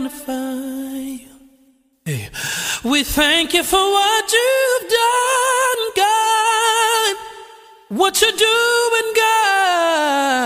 magnify 0.00 0.98
you. 1.24 1.28
Hey. 2.04 2.28
We 2.82 3.04
thank 3.04 3.52
you 3.54 3.62
for 3.62 3.76
what 3.76 4.32
you've 4.32 4.88
done, 4.88 5.90
God, 5.96 7.16
what 7.88 8.20
you're 8.22 8.32
doing, 8.32 9.12
God, 9.24 10.36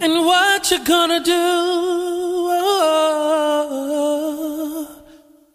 and 0.00 0.24
what 0.24 0.70
you're 0.70 0.84
gonna 0.84 1.20
do. 1.20 1.72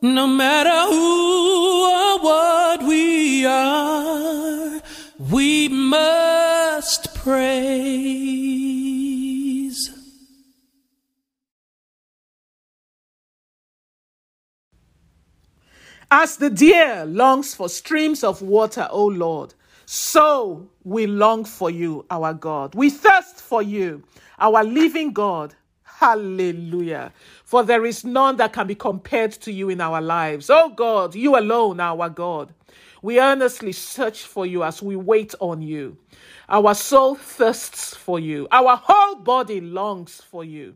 No 0.02 0.27
matter 0.27 0.81
who 0.93 1.85
or 1.85 2.19
what 2.19 2.83
we 2.83 3.45
are, 3.45 4.81
we 5.31 5.67
must 5.69 7.13
praise. 7.15 8.39
As 16.11 16.38
the 16.38 16.49
deer 16.49 17.05
longs 17.05 17.53
for 17.53 17.69
streams 17.69 18.23
of 18.23 18.41
water, 18.41 18.88
O 18.89 19.05
Lord, 19.05 19.53
so 19.85 20.67
we 20.83 21.05
long 21.05 21.45
for 21.45 21.69
you, 21.69 22.03
our 22.09 22.33
God. 22.33 22.73
We 22.73 22.89
thirst 22.89 23.35
for 23.41 23.61
you, 23.61 24.03
our 24.39 24.63
living 24.63 25.13
God. 25.13 25.53
Hallelujah. 25.83 27.13
For 27.43 27.61
there 27.61 27.85
is 27.85 28.03
none 28.03 28.37
that 28.37 28.53
can 28.53 28.65
be 28.65 28.73
compared 28.73 29.33
to 29.33 29.52
you 29.52 29.69
in 29.69 29.81
our 29.81 30.02
lives. 30.02 30.49
Oh 30.49 30.69
God, 30.69 31.13
you 31.13 31.37
alone, 31.37 31.80
our 31.80 32.09
God. 32.09 32.53
We 33.03 33.19
earnestly 33.19 33.71
search 33.71 34.23
for 34.23 34.47
you 34.47 34.63
as 34.63 34.81
we 34.81 34.95
wait 34.95 35.35
on 35.39 35.61
you. 35.61 35.97
Our 36.49 36.73
soul 36.73 37.15
thirsts 37.15 37.93
for 37.93 38.19
you. 38.19 38.47
Our 38.52 38.81
whole 38.81 39.17
body 39.17 39.61
longs 39.61 40.21
for 40.21 40.43
you. 40.43 40.75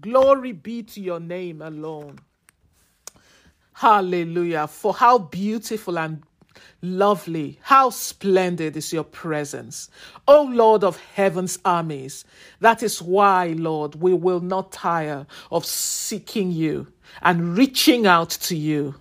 Glory 0.00 0.52
be 0.52 0.82
to 0.84 1.00
your 1.02 1.20
name 1.20 1.60
alone. 1.60 2.18
Hallelujah. 3.74 4.68
For 4.68 4.94
how 4.94 5.18
beautiful 5.18 5.98
and 5.98 6.22
lovely, 6.80 7.58
how 7.62 7.90
splendid 7.90 8.76
is 8.76 8.92
your 8.92 9.04
presence. 9.04 9.90
O 10.28 10.42
Lord 10.42 10.84
of 10.84 10.98
heaven's 11.14 11.58
armies, 11.64 12.24
that 12.60 12.82
is 12.82 13.02
why, 13.02 13.48
Lord, 13.58 13.96
we 13.96 14.14
will 14.14 14.40
not 14.40 14.70
tire 14.70 15.26
of 15.50 15.66
seeking 15.66 16.52
you 16.52 16.86
and 17.20 17.56
reaching 17.56 18.06
out 18.06 18.30
to 18.30 18.56
you. 18.56 18.94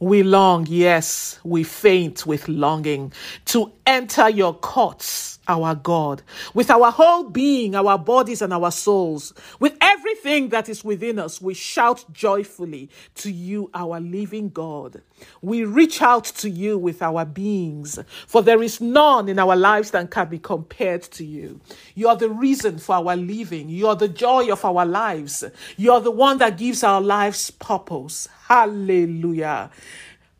We 0.00 0.22
long, 0.22 0.66
yes, 0.68 1.40
we 1.42 1.64
faint 1.64 2.26
with 2.26 2.46
longing 2.48 3.12
to 3.46 3.72
enter 3.86 4.28
your 4.28 4.54
courts 4.54 5.38
our 5.50 5.74
God, 5.74 6.22
with 6.54 6.70
our 6.70 6.90
whole 6.92 7.24
being, 7.24 7.74
our 7.74 7.98
bodies, 7.98 8.40
and 8.40 8.52
our 8.52 8.70
souls, 8.70 9.34
with 9.58 9.76
everything 9.80 10.48
that 10.50 10.68
is 10.68 10.84
within 10.84 11.18
us, 11.18 11.40
we 11.40 11.54
shout 11.54 12.04
joyfully 12.12 12.88
to 13.16 13.30
you, 13.30 13.68
our 13.74 14.00
living 14.00 14.48
God. 14.48 15.02
We 15.42 15.64
reach 15.64 16.00
out 16.00 16.24
to 16.24 16.48
you 16.48 16.78
with 16.78 17.02
our 17.02 17.24
beings, 17.24 17.98
for 18.26 18.42
there 18.42 18.62
is 18.62 18.80
none 18.80 19.28
in 19.28 19.38
our 19.38 19.56
lives 19.56 19.90
that 19.90 20.10
can 20.10 20.28
be 20.28 20.38
compared 20.38 21.02
to 21.02 21.24
you. 21.24 21.60
You 21.94 22.08
are 22.08 22.16
the 22.16 22.30
reason 22.30 22.78
for 22.78 22.94
our 22.96 23.16
living, 23.16 23.68
you 23.68 23.88
are 23.88 23.96
the 23.96 24.08
joy 24.08 24.50
of 24.50 24.64
our 24.64 24.86
lives, 24.86 25.44
you 25.76 25.92
are 25.92 26.00
the 26.00 26.10
one 26.10 26.38
that 26.38 26.56
gives 26.56 26.84
our 26.84 27.00
lives 27.00 27.50
purpose. 27.50 28.28
Hallelujah. 28.46 29.70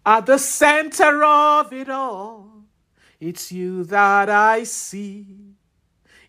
At 0.07 0.27
the 0.27 0.39
center 0.39 1.23
of 1.25 1.73
it 1.73 1.89
all 1.89 2.60
it's 3.21 3.53
you 3.53 3.85
that 3.85 4.31
I 4.31 4.65
see. 4.65 5.27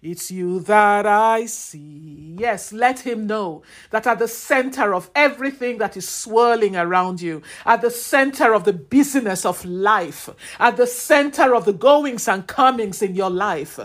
It's 0.02 0.31
you 0.31 0.59
that 0.62 1.06
I 1.06 1.46
see. 1.46 2.35
Yes, 2.40 2.74
let 2.74 3.02
him 3.02 3.28
know 3.28 3.62
that 3.91 4.07
at 4.07 4.18
the 4.18 4.28
center 4.28 4.96
of 4.96 5.12
everything 5.13 5.78
that 5.78 5.96
is 5.96 6.09
swirling 6.09 6.75
around 6.75 7.22
you, 7.22 7.44
at 7.68 7.81
the 7.81 7.91
center 7.91 8.53
of 8.53 8.63
the 8.63 8.74
business 8.74 9.46
of 9.46 9.63
life, 9.63 10.28
at 10.59 10.75
the 10.78 10.88
center 10.88 11.53
of 11.53 11.66
the 11.66 11.74
goings 11.74 12.28
and 12.28 12.47
comings 12.47 13.03
in 13.03 13.13
your 13.13 13.30
life, 13.30 13.80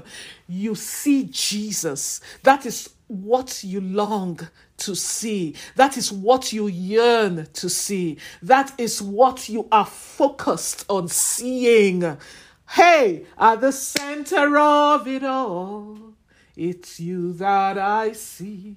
you 0.49 0.75
see 0.75 1.25
Jesus. 1.25 2.23
That 2.45 2.65
is 2.65 2.89
what 3.09 3.63
you 3.63 3.83
long 3.83 4.41
to 4.79 4.95
see. 4.95 5.55
That 5.77 5.99
is 5.99 6.11
what 6.11 6.51
you 6.53 6.67
yearn 6.67 7.47
to 7.53 7.69
see. 7.69 8.17
That 8.43 8.73
is 8.79 9.03
what 9.03 9.51
you 9.51 9.69
are 9.71 9.87
focused 9.87 10.87
on 10.89 11.09
seeing. 11.09 12.17
Hey, 12.71 13.25
at 13.39 13.61
the 13.61 13.73
center 13.73 14.59
of 14.59 15.07
it 15.07 15.25
all, 15.25 16.15
it's 16.57 16.99
you 16.99 17.33
that 17.35 17.79
I 17.79 18.13
see. 18.13 18.77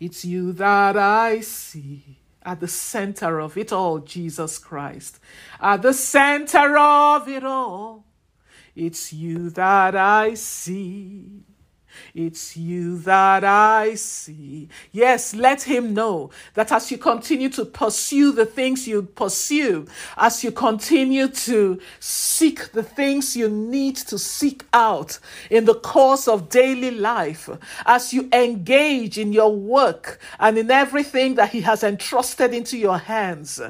It's 0.00 0.24
you 0.24 0.52
that 0.52 0.96
I 0.96 1.40
see. 1.40 2.18
At 2.42 2.60
the 2.60 2.68
center 2.68 3.40
of 3.40 3.56
it 3.56 3.72
all, 3.72 3.98
Jesus 3.98 4.58
Christ. 4.58 5.18
At 5.60 5.82
the 5.82 5.92
center 5.92 6.78
of 6.78 7.28
it 7.28 7.44
all, 7.44 8.04
it's 8.74 9.12
you 9.12 9.50
that 9.50 9.96
I 9.96 10.34
see. 10.34 11.44
It's 12.14 12.56
you 12.56 12.98
that 12.98 13.44
I 13.44 13.94
see. 13.94 14.68
Yes, 14.92 15.34
let 15.34 15.62
him 15.62 15.94
know 15.94 16.30
that 16.54 16.72
as 16.72 16.90
you 16.90 16.98
continue 16.98 17.48
to 17.50 17.64
pursue 17.64 18.32
the 18.32 18.46
things 18.46 18.86
you 18.86 19.02
pursue, 19.02 19.86
as 20.16 20.42
you 20.42 20.52
continue 20.52 21.28
to 21.28 21.80
seek 22.00 22.72
the 22.72 22.82
things 22.82 23.36
you 23.36 23.48
need 23.48 23.96
to 23.96 24.18
seek 24.18 24.64
out 24.72 25.18
in 25.50 25.64
the 25.64 25.74
course 25.74 26.28
of 26.28 26.48
daily 26.48 26.90
life, 26.90 27.48
as 27.84 28.12
you 28.12 28.28
engage 28.32 29.18
in 29.18 29.32
your 29.32 29.54
work 29.54 30.18
and 30.38 30.58
in 30.58 30.70
everything 30.70 31.34
that 31.36 31.50
he 31.50 31.60
has 31.60 31.82
entrusted 31.82 32.52
into 32.52 32.76
your 32.76 32.98
hands, 32.98 33.60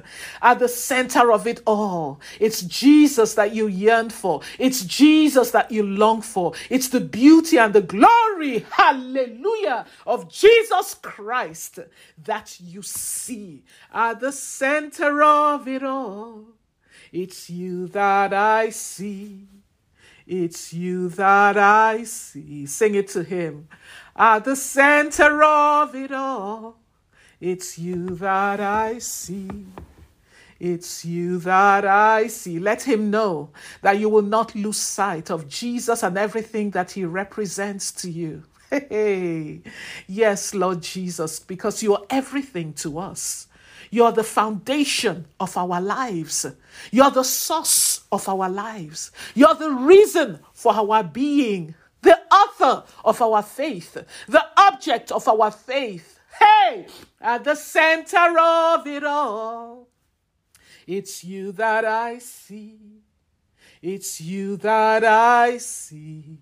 at 0.43 0.59
the 0.59 0.69
center 0.69 1.33
of 1.33 1.47
it 1.47 1.61
all, 1.67 2.21
it's 2.41 2.63
Jesus 2.63 3.35
that 3.35 3.55
you 3.55 3.67
yearn 3.67 4.11
for. 4.11 4.41
It's 4.59 4.85
Jesus 4.85 5.51
that 5.53 5.71
you 5.71 5.83
long 5.83 6.23
for. 6.23 6.53
It's 6.71 6.89
the 6.89 7.01
beauty 7.01 7.59
and 7.59 7.75
the 7.75 7.83
glory 7.83 8.16
glory, 8.17 8.67
hallelujah, 8.71 9.87
of 10.07 10.31
Jesus 10.31 10.95
Christ 10.95 11.81
that 12.25 12.59
you 12.61 12.83
see 12.83 13.63
at 13.93 14.21
the 14.21 14.33
center 14.33 15.23
of 15.23 15.69
it 15.69 15.83
all. 15.83 16.45
It's 17.13 17.49
you 17.51 17.89
that 17.89 18.33
I 18.33 18.71
see. 18.71 19.47
It's 20.27 20.73
you 20.73 21.09
that 21.11 21.57
I 21.57 22.05
see. 22.05 22.67
Sing 22.67 22.95
it 22.95 23.09
to 23.09 23.23
him. 23.23 23.69
At 24.17 24.45
the 24.45 24.57
center 24.57 25.43
of 25.43 25.95
it 25.95 26.11
all, 26.11 26.79
it's 27.41 27.79
you 27.79 28.11
that 28.17 28.61
I 28.61 28.99
see. 28.99 29.67
It's 30.59 31.05
you 31.05 31.39
that 31.41 31.85
I 31.85 32.29
see. 32.29 32.59
Let 32.59 32.83
him 32.83 33.11
know 33.11 33.51
that 33.83 33.99
you 33.99 34.09
will 34.09 34.23
not 34.23 34.55
lose 34.55 34.79
sight 34.79 35.31
of 35.31 35.49
Jesus 35.49 36.03
and 36.03 36.17
everything 36.17 36.71
that 36.71 36.93
he 36.93 37.05
represents 37.05 37.93
to 37.93 38.11
you. 38.11 38.45
Hey, 38.71 39.63
yes, 40.09 40.53
Lord 40.53 40.83
Jesus, 40.83 41.39
because 41.39 41.83
you 41.85 41.95
are 41.95 42.03
everything 42.11 42.73
to 42.75 42.99
us. 42.99 43.47
You're 43.91 44.11
the 44.11 44.25
foundation 44.25 45.27
of 45.39 45.57
our 45.57 45.81
lives. 45.81 46.47
You're 46.91 47.13
the 47.13 47.23
source 47.23 48.03
of 48.11 48.29
our 48.29 48.49
lives. 48.49 49.13
You're 49.35 49.55
the 49.55 49.71
reason 49.71 50.41
for 50.53 50.73
our 50.75 51.05
being, 51.05 51.77
the 52.03 52.19
author 52.33 52.83
of 53.05 53.23
our 53.23 53.43
faith, 53.43 53.97
the 54.27 54.45
object 54.57 55.13
of 55.13 55.29
our 55.29 55.53
faith. 55.53 56.19
Hey, 56.39 56.87
at 57.21 57.45
the 57.45 57.55
center 57.55 58.39
of 58.39 58.87
it 58.87 59.05
all 59.05 59.89
it's 60.87 61.25
you 61.25 61.53
that 61.53 61.85
I 61.85 62.19
see. 62.19 62.79
It's 63.83 64.21
you 64.21 64.57
that 64.59 65.05
I 65.05 65.59
see. 65.59 66.39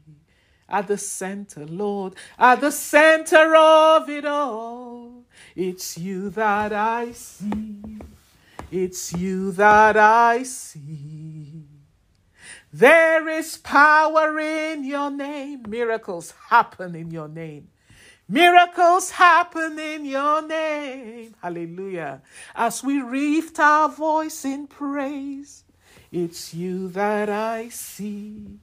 At 0.69 0.89
the 0.89 0.99
center, 0.99 1.67
Lord, 1.67 2.15
at 2.39 2.61
the 2.61 2.73
center 2.73 3.55
of 3.55 4.09
it 4.09 4.25
all. 4.25 5.25
It's 5.55 5.99
you 5.99 6.31
that 6.31 6.73
I 6.73 7.13
see. 7.13 8.01
It's 8.71 9.13
you 9.13 9.53
that 9.53 9.97
I 9.97 10.43
see. 10.43 11.67
There 12.73 13.29
is 13.29 13.57
power 13.59 14.39
in 14.41 14.85
your 14.85 15.11
name. 15.11 15.65
Miracles 15.69 16.35
happen 16.49 16.95
in 16.95 17.11
your 17.11 17.29
name. 17.29 17.69
Miracles 18.29 19.11
happen 19.11 19.79
in 19.79 20.07
your 20.07 20.47
name. 20.47 21.35
Hallelujah. 21.43 22.23
As 22.55 22.83
we 22.83 23.03
lift 23.03 23.59
our 23.59 23.89
voice 23.89 24.45
in 24.45 24.67
praise, 24.67 25.65
it's 26.11 26.55
you 26.55 26.89
that 26.89 27.29
I 27.29 27.69
see. 27.69 28.61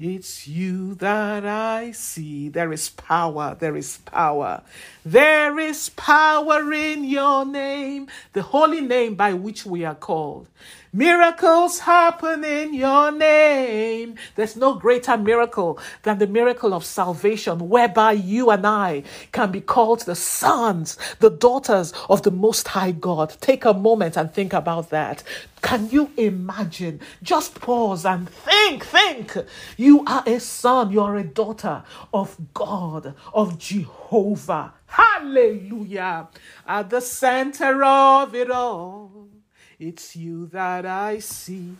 It's 0.00 0.48
you 0.48 0.94
that 0.96 1.44
I 1.44 1.92
see. 1.92 2.48
There 2.48 2.72
is 2.72 2.88
power. 2.88 3.56
There 3.58 3.76
is 3.76 3.98
power. 3.98 4.62
There 5.04 5.58
is 5.58 5.90
power 5.90 6.72
in 6.72 7.04
your 7.04 7.44
name, 7.44 8.08
the 8.32 8.42
holy 8.42 8.80
name 8.80 9.14
by 9.14 9.32
which 9.34 9.66
we 9.66 9.84
are 9.84 9.94
called. 9.94 10.48
Miracles 10.92 11.80
happen 11.80 12.44
in 12.44 12.72
your 12.72 13.12
name. 13.12 14.14
There's 14.36 14.56
no 14.56 14.74
greater 14.74 15.18
miracle 15.18 15.78
than 16.02 16.18
the 16.18 16.26
miracle 16.26 16.72
of 16.72 16.82
salvation, 16.82 17.68
whereby 17.68 18.12
you 18.12 18.48
and 18.50 18.66
I 18.66 19.02
can 19.32 19.50
be 19.50 19.60
called 19.60 20.00
the 20.00 20.14
sons, 20.14 20.96
the 21.20 21.28
daughters 21.28 21.92
of 22.08 22.22
the 22.22 22.30
Most 22.30 22.68
High 22.68 22.92
God. 22.92 23.36
Take 23.42 23.66
a 23.66 23.74
moment 23.74 24.16
and 24.16 24.32
think 24.32 24.54
about 24.54 24.88
that. 24.88 25.22
Can 25.60 25.90
you 25.90 26.10
imagine? 26.16 27.00
Just 27.22 27.60
pause 27.60 28.06
and 28.06 28.26
think, 28.30 28.86
think. 28.86 29.36
You 29.76 30.04
are 30.06 30.22
a 30.24 30.40
son, 30.40 30.90
you 30.90 31.02
are 31.02 31.16
a 31.16 31.24
daughter 31.24 31.82
of 32.14 32.34
God, 32.54 33.14
of 33.34 33.58
Jehovah. 33.58 34.72
Hallelujah. 34.86 36.28
At 36.66 36.88
the 36.88 37.02
center 37.02 37.84
of 37.84 38.34
it 38.34 38.50
all 38.50 39.28
it's 39.78 40.16
you 40.16 40.46
that 40.46 40.84
I 40.86 41.20
see. 41.20 41.76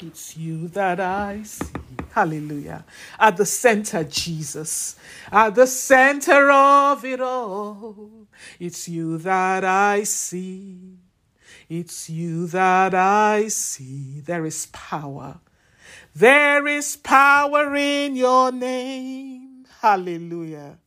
It's 0.00 0.36
you 0.36 0.68
that 0.68 1.00
I 1.00 1.42
see. 1.44 1.66
Hallelujah. 2.12 2.84
At 3.18 3.36
the 3.36 3.46
center, 3.46 4.04
Jesus. 4.04 4.96
At 5.32 5.54
the 5.54 5.66
center 5.66 6.50
of 6.50 7.04
it 7.04 7.20
all. 7.20 8.10
It's 8.60 8.88
you 8.88 9.18
that 9.18 9.64
I 9.64 10.02
see. 10.02 10.98
It's 11.68 12.10
you 12.10 12.46
that 12.48 12.94
I 12.94 13.48
see. 13.48 14.20
There 14.20 14.44
is 14.44 14.66
power. 14.66 15.38
There 16.14 16.66
is 16.66 16.96
power 16.96 17.74
in 17.74 18.14
your 18.14 18.52
name. 18.52 19.64
Hallelujah. 19.80 20.78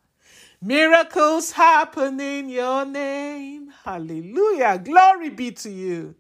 Miracles 0.62 1.52
happen 1.52 2.20
in 2.20 2.50
your 2.50 2.86
name. 2.86 3.67
Hallelujah. 3.88 4.80
Glory 4.84 5.30
be 5.30 5.52
to 5.52 5.70
you. 5.70 6.16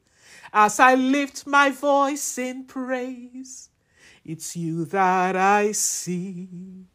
As 0.53 0.79
I 0.79 0.95
lift 0.95 1.45
my 1.45 1.69
voice 1.69 2.37
in 2.37 2.63
praise, 2.63 3.69
it's 4.23 4.55
you 4.55 4.85
that 4.85 5.35
I 5.35 5.73
see. 5.73 6.85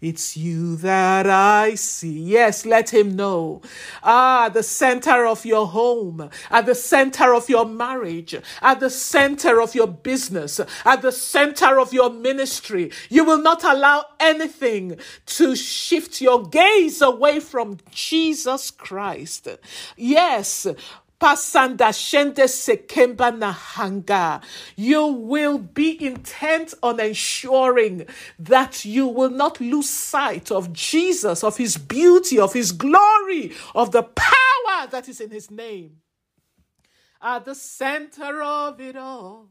It's 0.00 0.36
you 0.36 0.76
that 0.76 1.26
I 1.26 1.74
see. 1.74 2.18
Yes, 2.18 2.66
let 2.66 2.92
him 2.92 3.16
know. 3.16 3.62
Ah, 4.02 4.48
the 4.48 4.62
center 4.62 5.26
of 5.26 5.44
your 5.44 5.66
home, 5.66 6.30
at 6.50 6.66
the 6.66 6.74
center 6.74 7.34
of 7.34 7.48
your 7.48 7.66
marriage, 7.66 8.34
at 8.62 8.80
the 8.80 8.90
center 8.90 9.60
of 9.60 9.74
your 9.74 9.86
business, 9.86 10.60
at 10.84 11.02
the 11.02 11.12
center 11.12 11.80
of 11.80 11.92
your 11.92 12.10
ministry. 12.10 12.90
You 13.08 13.24
will 13.24 13.42
not 13.42 13.64
allow 13.64 14.04
anything 14.20 14.98
to 15.26 15.56
shift 15.56 16.20
your 16.20 16.42
gaze 16.44 17.00
away 17.02 17.40
from 17.40 17.78
Jesus 17.90 18.70
Christ. 18.70 19.48
Yes, 19.96 20.66
Pasanda 21.20 21.92
shende 21.92 22.46
sekemba 22.46 23.36
na. 23.36 24.40
You 24.76 25.06
will 25.06 25.58
be 25.58 26.04
intent 26.04 26.74
on 26.82 27.00
ensuring 27.00 28.06
that 28.38 28.84
you 28.84 29.06
will 29.06 29.30
not 29.30 29.60
lose 29.60 29.88
sight 29.88 30.50
of 30.50 30.72
Jesus, 30.72 31.42
of 31.42 31.56
his 31.56 31.78
beauty, 31.78 32.38
of 32.38 32.52
his 32.52 32.72
glory, 32.72 33.52
of 33.74 33.92
the 33.92 34.02
power 34.02 34.86
that 34.90 35.08
is 35.08 35.20
in 35.20 35.30
his 35.30 35.50
name. 35.50 35.96
At 37.22 37.46
the 37.46 37.54
center 37.54 38.42
of 38.42 38.80
it 38.80 38.96
all, 38.96 39.48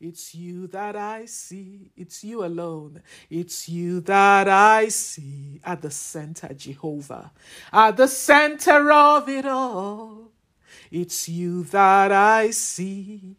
it's 0.00 0.34
you 0.34 0.66
that 0.68 0.96
I 0.96 1.26
see. 1.26 1.92
It's 1.96 2.24
you 2.24 2.44
alone. 2.44 3.02
It's 3.28 3.68
you 3.68 4.00
that 4.02 4.48
I 4.48 4.88
see 4.88 5.60
at 5.62 5.82
the 5.82 5.90
center, 5.90 6.48
Jehovah. 6.54 7.30
At 7.72 7.98
the 7.98 8.08
center 8.08 8.90
of 8.90 9.28
it 9.28 9.44
all. 9.44 10.32
It's 10.90 11.28
you 11.28 11.64
that 11.64 12.12
I 12.12 12.50
see. 12.50 13.36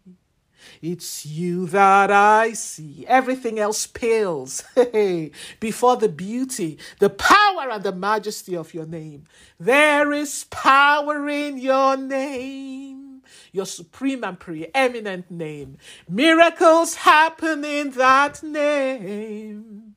It's 0.81 1.25
you 1.25 1.67
that 1.67 2.11
I 2.11 2.53
see. 2.53 3.05
Everything 3.07 3.59
else 3.59 3.87
pales 3.87 4.63
before 5.59 5.97
the 5.97 6.09
beauty, 6.09 6.77
the 6.99 7.09
power, 7.09 7.69
and 7.69 7.83
the 7.83 7.93
majesty 7.93 8.55
of 8.55 8.73
your 8.73 8.85
name. 8.85 9.25
There 9.59 10.11
is 10.11 10.45
power 10.49 11.27
in 11.27 11.57
your 11.57 11.97
name, 11.97 13.21
your 13.51 13.65
supreme 13.65 14.23
and 14.23 14.39
preeminent 14.39 15.29
name. 15.29 15.77
Miracles 16.09 16.95
happen 16.95 17.63
in 17.63 17.91
that 17.91 18.41
name. 18.43 19.95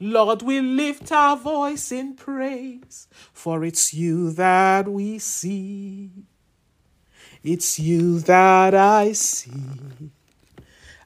Lord, 0.00 0.42
we 0.42 0.60
lift 0.60 1.12
our 1.12 1.36
voice 1.36 1.92
in 1.92 2.14
praise, 2.14 3.06
for 3.32 3.64
it's 3.64 3.94
you 3.94 4.32
that 4.32 4.88
we 4.88 5.20
see. 5.20 6.10
It's 7.44 7.78
you 7.78 8.20
that 8.20 8.74
I 8.74 9.12
see. 9.12 9.50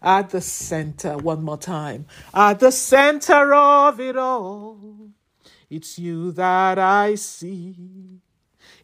At 0.03 0.31
the 0.31 0.41
center, 0.41 1.17
one 1.17 1.43
more 1.43 1.56
time. 1.56 2.06
At 2.35 2.61
the 2.61 2.71
center 2.71 3.55
of 3.55 3.99
it 4.00 4.17
all. 4.17 4.79
It's 5.71 5.99
you 5.99 6.33
that 6.33 6.78
I 6.78 7.14
see. 7.14 8.21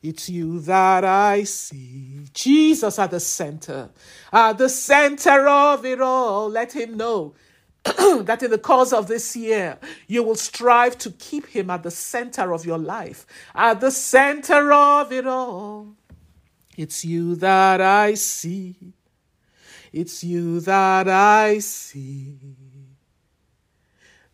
It's 0.02 0.28
you 0.28 0.60
that 0.60 1.04
I 1.04 1.44
see. 1.44 2.26
Jesus 2.32 2.98
at 2.98 3.10
the 3.10 3.20
center. 3.20 3.90
At 4.32 4.58
the 4.58 4.68
center 4.68 5.46
of 5.46 5.84
it 5.84 6.00
all. 6.00 6.48
Let 6.48 6.72
him 6.72 6.96
know 6.96 7.34
that 7.84 8.42
in 8.42 8.50
the 8.50 8.58
course 8.58 8.92
of 8.92 9.08
this 9.08 9.36
year, 9.36 9.78
you 10.06 10.22
will 10.22 10.36
strive 10.36 10.96
to 10.98 11.10
keep 11.10 11.46
him 11.46 11.68
at 11.68 11.82
the 11.82 11.90
center 11.90 12.52
of 12.52 12.64
your 12.64 12.78
life, 12.78 13.26
at 13.54 13.80
the 13.80 13.90
center 13.90 14.72
of 14.72 15.12
it 15.12 15.26
all. 15.26 15.88
It's 16.82 17.04
you 17.04 17.36
that 17.36 17.80
I 17.80 18.14
see. 18.14 18.74
It's 19.92 20.24
you 20.24 20.58
that 20.58 21.06
I 21.06 21.60
see. 21.60 22.36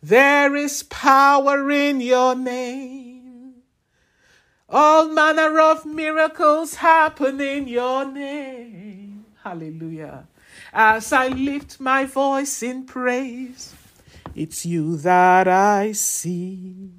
There 0.01 0.55
is 0.55 0.81
power 0.81 1.69
in 1.69 2.01
your 2.01 2.33
name. 2.33 3.53
All 4.67 5.09
manner 5.09 5.59
of 5.59 5.85
miracles 5.85 6.73
happen 6.73 7.39
in 7.39 7.67
your 7.67 8.11
name. 8.11 9.25
Hallelujah. 9.43 10.27
As 10.73 11.13
I 11.13 11.27
lift 11.27 11.79
my 11.79 12.05
voice 12.05 12.63
in 12.63 12.85
praise, 12.85 13.75
it's 14.33 14.65
you 14.65 14.97
that 14.97 15.47
I 15.47 15.91
see. 15.91 16.93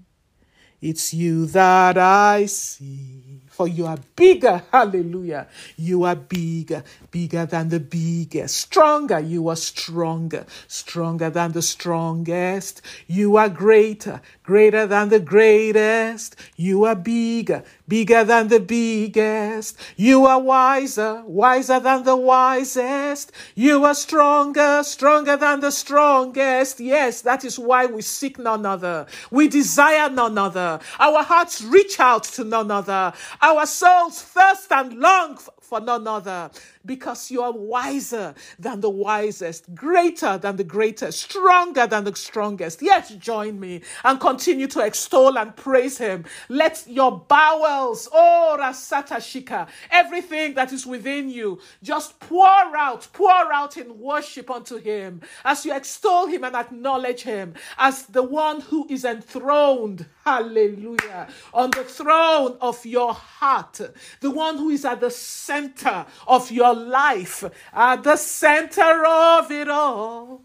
It's 0.81 1.13
you 1.13 1.47
that 1.47 1.99
I 1.99 2.47
see 2.47 3.20
for 3.61 3.69
you 3.69 3.85
are 3.85 3.99
bigger. 4.17 4.63
Hallelujah. 4.73 5.47
You 5.77 6.05
are 6.05 6.17
bigger, 6.17 6.83
bigger 7.11 7.45
than 7.45 7.69
the 7.69 7.79
biggest. 7.79 8.57
Stronger, 8.57 9.21
you 9.21 9.49
are 9.49 9.57
stronger, 9.57 10.47
stronger 10.67 11.29
than 11.29 11.53
the 11.53 11.61
strongest. 11.61 12.81
You 13.07 13.37
are 13.37 13.51
greater, 13.51 14.23
greater 14.45 14.87
than 14.87 15.11
the 15.11 15.21
greatest. 15.21 16.37
You 16.57 16.87
are 16.87 16.95
bigger, 16.95 17.63
bigger 17.91 18.23
than 18.23 18.47
the 18.47 18.61
biggest. 18.61 19.77
You 19.97 20.25
are 20.25 20.41
wiser, 20.41 21.23
wiser 21.27 21.81
than 21.81 22.05
the 22.05 22.17
wisest. 22.17 23.33
You 23.57 23.85
are 23.85 23.95
stronger, 23.95 24.83
stronger 24.85 25.37
than 25.37 25.59
the 25.59 25.73
strongest. 25.73 26.79
Yes, 26.79 27.21
that 27.23 27.45
is 27.45 27.59
why 27.59 27.87
we 27.87 28.01
seek 28.01 28.39
none 28.39 28.65
other. 28.65 29.07
We 29.33 29.49
desire 29.49 30.09
none 30.09 30.39
other. 30.39 30.79
Our 31.01 31.25
hearts 31.25 31.63
reach 31.63 31.99
out 31.99 32.25
to 32.37 32.45
none 32.45 32.71
other. 32.71 33.13
Our 33.43 33.67
souls 33.67 34.23
thirst 34.23 34.71
and 34.71 34.95
long 34.95 35.39
for 35.71 35.81
none 35.81 36.07
other 36.07 36.51
because 36.85 37.31
you 37.31 37.43
are 37.43 37.53
wiser 37.53 38.35
than 38.59 38.81
the 38.81 38.91
wisest, 38.91 39.73
greater 39.75 40.37
than 40.37 40.57
the 40.57 40.65
greatest, 40.65 41.21
stronger 41.21 41.87
than 41.87 42.05
the 42.05 42.15
strongest. 42.17 42.83
Yet 42.83 43.13
join 43.19 43.61
me 43.61 43.83
and 44.05 44.19
continue 44.19 44.67
to 44.69 44.81
extol 44.81 45.39
and 45.39 45.55
praise 45.55 45.97
him. 45.97 46.25
Let 46.49 46.85
your 46.89 47.13
bowels, 47.21 47.80
oh 48.13 48.57
Rasata 48.59 49.17
Shika, 49.17 49.69
everything 49.91 50.55
that 50.55 50.73
is 50.73 50.87
within 50.87 51.31
you, 51.31 51.61
just 51.83 52.19
pour 52.21 52.47
out, 52.47 53.09
pour 53.13 53.53
out 53.53 53.77
in 53.77 53.99
worship 53.99 54.51
unto 54.51 54.77
him 54.77 55.21
as 55.45 55.65
you 55.65 55.75
extol 55.75 56.27
him 56.27 56.45
and 56.45 56.55
acknowledge 56.55 57.23
him 57.23 57.55
as 57.79 58.07
the 58.07 58.23
one 58.23 58.61
who 58.61 58.87
is 58.89 59.05
enthroned, 59.05 60.07
hallelujah, 60.25 61.29
on 61.55 61.71
the 61.71 61.85
throne 61.85 62.57
of 62.61 62.85
your 62.85 63.15
heart, 63.15 63.81
the 64.21 64.31
one 64.31 64.59
who 64.59 64.71
is 64.71 64.85
at 64.85 65.01
the 65.01 65.11
center 65.11 66.07
of 66.27 66.51
your 66.51 66.75
life, 66.75 67.45
at 67.73 68.03
the 68.03 68.17
center 68.17 69.05
of 69.07 69.51
it 69.51 69.69
all. 69.69 70.43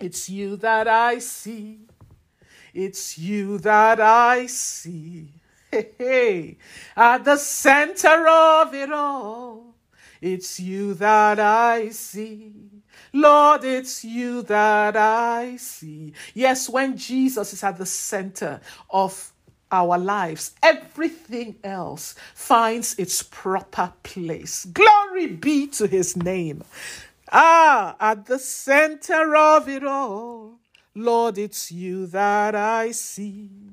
It's 0.00 0.28
you 0.28 0.56
that 0.56 0.88
I 0.88 1.18
see. 1.18 1.78
It's 2.74 3.18
you 3.18 3.58
that 3.58 4.00
I 4.00 4.46
see. 4.46 5.28
Hey, 5.72 6.58
at 6.96 7.24
the 7.24 7.36
center 7.38 8.28
of 8.28 8.74
it 8.74 8.92
all. 8.92 9.74
It's 10.20 10.60
you 10.60 10.94
that 10.94 11.40
I 11.40 11.88
see. 11.88 12.52
Lord, 13.12 13.64
it's 13.64 14.04
you 14.04 14.42
that 14.42 14.96
I 14.96 15.56
see. 15.56 16.12
Yes, 16.34 16.68
when 16.68 16.96
Jesus 16.96 17.54
is 17.54 17.64
at 17.64 17.78
the 17.78 17.86
center 17.86 18.60
of 18.90 19.32
our 19.70 19.98
lives, 19.98 20.52
everything 20.62 21.56
else 21.64 22.14
finds 22.34 22.94
its 22.98 23.22
proper 23.22 23.94
place. 24.02 24.66
Glory 24.66 25.26
be 25.28 25.68
to 25.68 25.86
his 25.86 26.16
name. 26.16 26.64
Ah, 27.32 27.96
at 27.98 28.26
the 28.26 28.38
center 28.38 29.34
of 29.34 29.68
it 29.68 29.84
all, 29.84 30.58
Lord, 30.94 31.38
it's 31.38 31.72
you 31.72 32.06
that 32.08 32.54
I 32.54 32.90
see. 32.92 33.71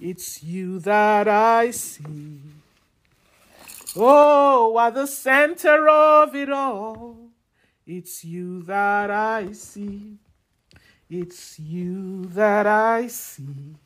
It's 0.00 0.42
you 0.42 0.78
that 0.80 1.26
I 1.28 1.70
see. 1.70 2.40
Oh, 3.96 4.78
at 4.78 4.94
the 4.94 5.06
center 5.06 5.88
of 5.88 6.34
it 6.34 6.50
all, 6.50 7.16
it's 7.86 8.24
you 8.24 8.62
that 8.64 9.10
I 9.10 9.52
see. 9.52 10.18
It's 11.08 11.58
you 11.58 12.24
that 12.26 12.66
I 12.66 13.06
see. 13.06 13.76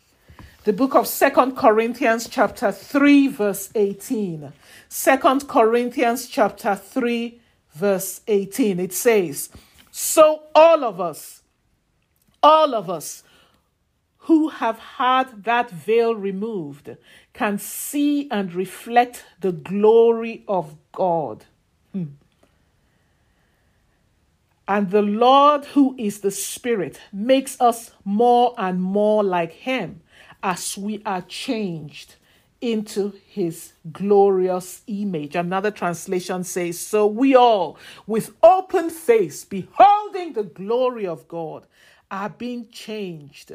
The 0.65 0.73
book 0.73 0.95
of 0.95 1.07
Second 1.07 1.57
Corinthians 1.57 2.29
chapter 2.29 2.73
3 2.73 3.29
verse 3.29 3.71
18. 3.75 4.53
Second 4.89 5.47
Corinthians 5.49 6.27
chapter 6.27 6.75
3 6.75 7.41
verse 7.75 8.21
18. 8.27 8.81
It 8.81 8.93
says, 8.93 9.51
"So 9.91 10.43
all 10.55 10.83
of 10.83 11.01
us 11.01 11.41
all 12.43 12.75
of 12.75 12.89
us 12.89 13.23
who 14.25 14.49
have 14.49 14.79
had 14.79 15.45
that 15.45 15.71
veil 15.71 16.15
removed 16.15 16.97
can 17.33 17.59
see 17.59 18.29
and 18.31 18.53
reflect 18.53 19.25
the 19.41 19.53
glory 19.53 20.45
of 20.47 20.77
God. 20.93 21.47
Hmm. 21.93 22.05
And 24.69 24.91
the 24.91 25.03
Lord, 25.03 25.65
who 25.65 25.97
is 25.99 26.21
the 26.21 26.31
Spirit, 26.31 27.01
makes 27.13 27.61
us 27.61 27.93
more 28.05 28.55
and 28.57 28.81
more 28.81 29.25
like 29.25 29.53
Him 29.53 30.03
as 30.43 30.79
we 30.79 31.03
are 31.05 31.23
changed 31.23 32.17
into 32.61 33.15
His 33.27 33.73
glorious 33.91 34.83
image. 34.87 35.35
Another 35.35 35.71
translation 35.71 36.45
says, 36.45 36.79
So 36.79 37.07
we 37.07 37.35
all, 37.35 37.79
with 38.07 38.37
open 38.43 38.91
face, 38.91 39.45
beholding 39.45 40.35
the 40.35 40.45
glory 40.45 41.07
of 41.07 41.27
God, 41.27 41.67
are 42.11 42.29
being 42.29 42.69
changed, 42.71 43.53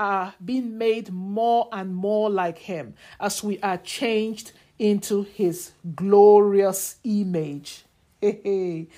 are 0.00 0.34
being 0.42 0.78
made 0.78 1.12
more 1.12 1.68
and 1.70 1.94
more 1.94 2.30
like 2.30 2.58
Him 2.58 2.94
as 3.20 3.44
we 3.44 3.60
are 3.60 3.76
changed 3.76 4.52
into 4.78 5.22
His 5.22 5.72
glorious 5.94 6.96
image. 7.04 7.84
Hey, 8.22 8.40
hey. 8.44 8.88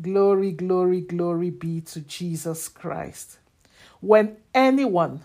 Glory, 0.00 0.50
glory, 0.50 1.02
glory 1.02 1.50
be 1.50 1.80
to 1.82 2.00
Jesus 2.00 2.68
Christ. 2.68 3.38
When 4.00 4.38
anyone 4.52 5.22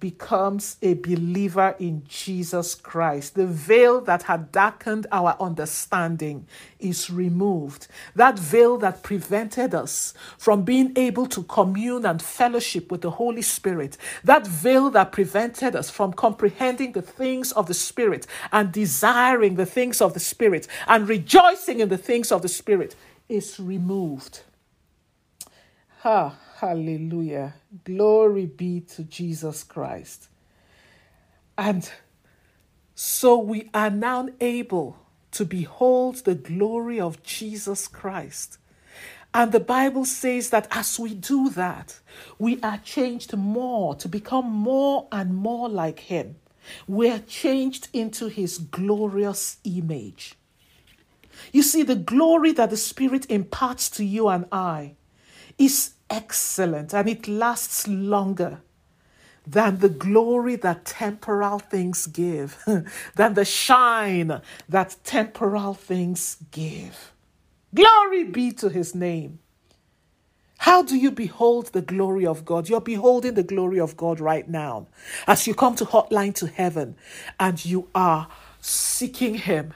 becomes 0.00 0.76
a 0.82 0.94
believer 0.94 1.74
in 1.78 2.02
Jesus 2.06 2.74
Christ. 2.74 3.34
The 3.34 3.46
veil 3.46 4.00
that 4.02 4.24
had 4.24 4.52
darkened 4.52 5.06
our 5.10 5.36
understanding 5.40 6.46
is 6.78 7.08
removed. 7.08 7.88
That 8.14 8.38
veil 8.38 8.76
that 8.78 9.02
prevented 9.02 9.74
us 9.74 10.12
from 10.36 10.62
being 10.62 10.92
able 10.96 11.26
to 11.26 11.42
commune 11.44 12.04
and 12.04 12.20
fellowship 12.20 12.92
with 12.92 13.00
the 13.00 13.12
Holy 13.12 13.42
Spirit. 13.42 13.96
That 14.22 14.46
veil 14.46 14.90
that 14.90 15.12
prevented 15.12 15.74
us 15.74 15.88
from 15.88 16.12
comprehending 16.12 16.92
the 16.92 17.02
things 17.02 17.52
of 17.52 17.66
the 17.66 17.74
Spirit 17.74 18.26
and 18.52 18.70
desiring 18.70 19.54
the 19.54 19.66
things 19.66 20.02
of 20.02 20.12
the 20.12 20.20
Spirit 20.20 20.68
and 20.86 21.08
rejoicing 21.08 21.80
in 21.80 21.88
the 21.88 21.98
things 21.98 22.30
of 22.30 22.42
the 22.42 22.48
Spirit 22.48 22.94
is 23.28 23.58
removed. 23.58 24.42
Ha. 26.02 26.36
Hallelujah. 26.58 27.54
Glory 27.82 28.46
be 28.46 28.80
to 28.82 29.02
Jesus 29.02 29.64
Christ. 29.64 30.28
And 31.56 31.90
so 32.94 33.36
we 33.36 33.68
are 33.74 33.90
now 33.90 34.28
able 34.40 34.96
to 35.32 35.44
behold 35.44 36.18
the 36.18 36.36
glory 36.36 37.00
of 37.00 37.24
Jesus 37.24 37.88
Christ. 37.88 38.58
And 39.34 39.50
the 39.50 39.58
Bible 39.58 40.04
says 40.04 40.50
that 40.50 40.68
as 40.70 41.00
we 41.00 41.14
do 41.14 41.50
that, 41.50 41.98
we 42.38 42.60
are 42.62 42.78
changed 42.78 43.36
more 43.36 43.96
to 43.96 44.08
become 44.08 44.46
more 44.46 45.08
and 45.10 45.34
more 45.34 45.68
like 45.68 45.98
Him. 45.98 46.36
We 46.86 47.10
are 47.10 47.18
changed 47.18 47.88
into 47.92 48.28
His 48.28 48.58
glorious 48.58 49.56
image. 49.64 50.36
You 51.52 51.64
see, 51.64 51.82
the 51.82 51.96
glory 51.96 52.52
that 52.52 52.70
the 52.70 52.76
Spirit 52.76 53.26
imparts 53.28 53.90
to 53.90 54.04
you 54.04 54.28
and 54.28 54.46
I 54.52 54.94
is 55.58 55.94
excellent 56.08 56.94
and 56.94 57.08
it 57.08 57.28
lasts 57.28 57.86
longer 57.88 58.60
than 59.46 59.78
the 59.78 59.88
glory 59.88 60.56
that 60.56 60.84
temporal 60.84 61.58
things 61.58 62.06
give, 62.06 62.62
than 63.16 63.34
the 63.34 63.44
shine 63.44 64.40
that 64.68 64.96
temporal 65.04 65.74
things 65.74 66.36
give. 66.50 67.12
Glory 67.74 68.24
be 68.24 68.52
to 68.52 68.68
his 68.68 68.94
name. 68.94 69.38
How 70.58 70.82
do 70.82 70.96
you 70.96 71.10
behold 71.10 71.68
the 71.68 71.82
glory 71.82 72.26
of 72.26 72.44
God? 72.44 72.68
You're 72.68 72.80
beholding 72.80 73.34
the 73.34 73.42
glory 73.42 73.78
of 73.80 73.96
God 73.96 74.20
right 74.20 74.48
now 74.48 74.88
as 75.26 75.46
you 75.46 75.54
come 75.54 75.76
to 75.76 75.84
Hotline 75.84 76.34
to 76.36 76.46
Heaven 76.48 76.96
and 77.38 77.64
you 77.64 77.88
are 77.94 78.28
seeking 78.60 79.34
Him 79.36 79.72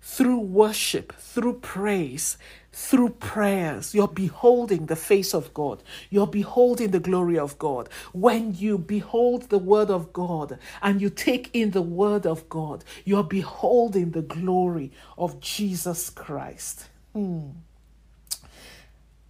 through 0.00 0.38
worship, 0.38 1.12
through 1.16 1.54
praise, 1.60 2.38
through 2.76 3.08
prayers. 3.08 3.94
You're 3.94 4.06
beholding 4.06 4.84
the 4.84 4.96
face 4.96 5.32
of 5.32 5.54
God. 5.54 5.82
You're 6.10 6.26
beholding 6.26 6.90
the 6.90 7.00
glory 7.00 7.38
of 7.38 7.58
God. 7.58 7.88
When 8.12 8.54
you 8.54 8.76
behold 8.76 9.44
the 9.48 9.58
word 9.58 9.90
of 9.90 10.12
God 10.12 10.58
and 10.82 11.00
you 11.00 11.08
take 11.08 11.48
in 11.54 11.70
the 11.70 11.80
word 11.80 12.26
of 12.26 12.50
God, 12.50 12.84
you're 13.06 13.24
beholding 13.24 14.10
the 14.10 14.20
glory 14.20 14.92
of 15.16 15.40
Jesus 15.40 16.10
Christ. 16.10 16.88
Hmm. 17.14 17.48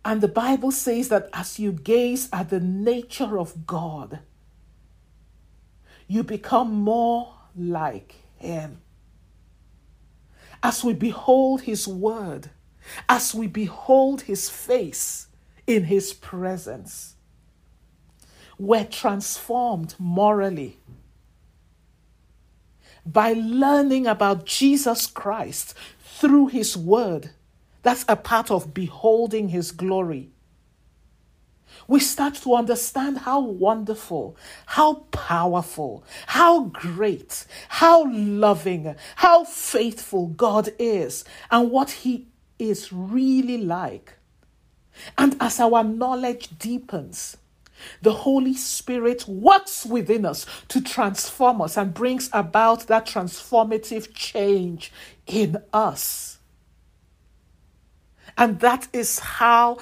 And 0.04 0.20
the 0.20 0.28
Bible 0.28 0.72
says 0.72 1.08
that 1.10 1.28
as 1.32 1.60
you 1.60 1.70
gaze 1.70 2.28
at 2.32 2.50
the 2.50 2.60
nature 2.60 3.38
of 3.38 3.64
God, 3.64 4.18
you 6.08 6.24
become 6.24 6.72
more 6.72 7.32
like 7.56 8.16
Him 8.38 8.80
as 10.64 10.82
we 10.82 10.94
behold 10.94 11.62
His 11.62 11.86
Word, 11.86 12.50
as 13.08 13.34
we 13.34 13.46
behold 13.46 14.22
His 14.22 14.48
face 14.48 15.28
in 15.66 15.84
His 15.84 16.12
presence, 16.12 17.14
we're 18.58 18.84
transformed 18.84 19.94
morally 19.98 20.78
by 23.04 23.32
learning 23.34 24.06
about 24.06 24.46
Jesus 24.46 25.06
Christ 25.06 25.74
through 26.00 26.48
His 26.48 26.76
Word. 26.76 27.30
That's 27.82 28.04
a 28.08 28.16
part 28.16 28.50
of 28.50 28.74
beholding 28.74 29.50
His 29.50 29.72
glory 29.72 30.30
we 31.88 32.00
start 32.00 32.34
to 32.34 32.54
understand 32.54 33.18
how 33.18 33.40
wonderful, 33.40 34.36
how 34.66 34.94
powerful, 35.12 36.04
how 36.26 36.64
great, 36.64 37.46
how 37.68 38.10
loving, 38.10 38.94
how 39.16 39.44
faithful 39.44 40.28
God 40.28 40.70
is, 40.78 41.24
and 41.50 41.70
what 41.70 41.90
He 41.90 42.26
is 42.58 42.92
really 42.92 43.58
like. 43.58 44.14
And 45.18 45.36
as 45.40 45.60
our 45.60 45.84
knowledge 45.84 46.58
deepens, 46.58 47.36
the 48.00 48.12
Holy 48.12 48.54
Spirit 48.54 49.28
works 49.28 49.84
within 49.84 50.24
us 50.24 50.46
to 50.68 50.80
transform 50.80 51.60
us 51.60 51.76
and 51.76 51.92
brings 51.92 52.30
about 52.32 52.86
that 52.86 53.06
transformative 53.06 54.14
change 54.14 54.92
in 55.26 55.58
us. 55.72 56.38
And 58.38 58.60
that 58.60 58.88
is 58.92 59.18
how 59.18 59.78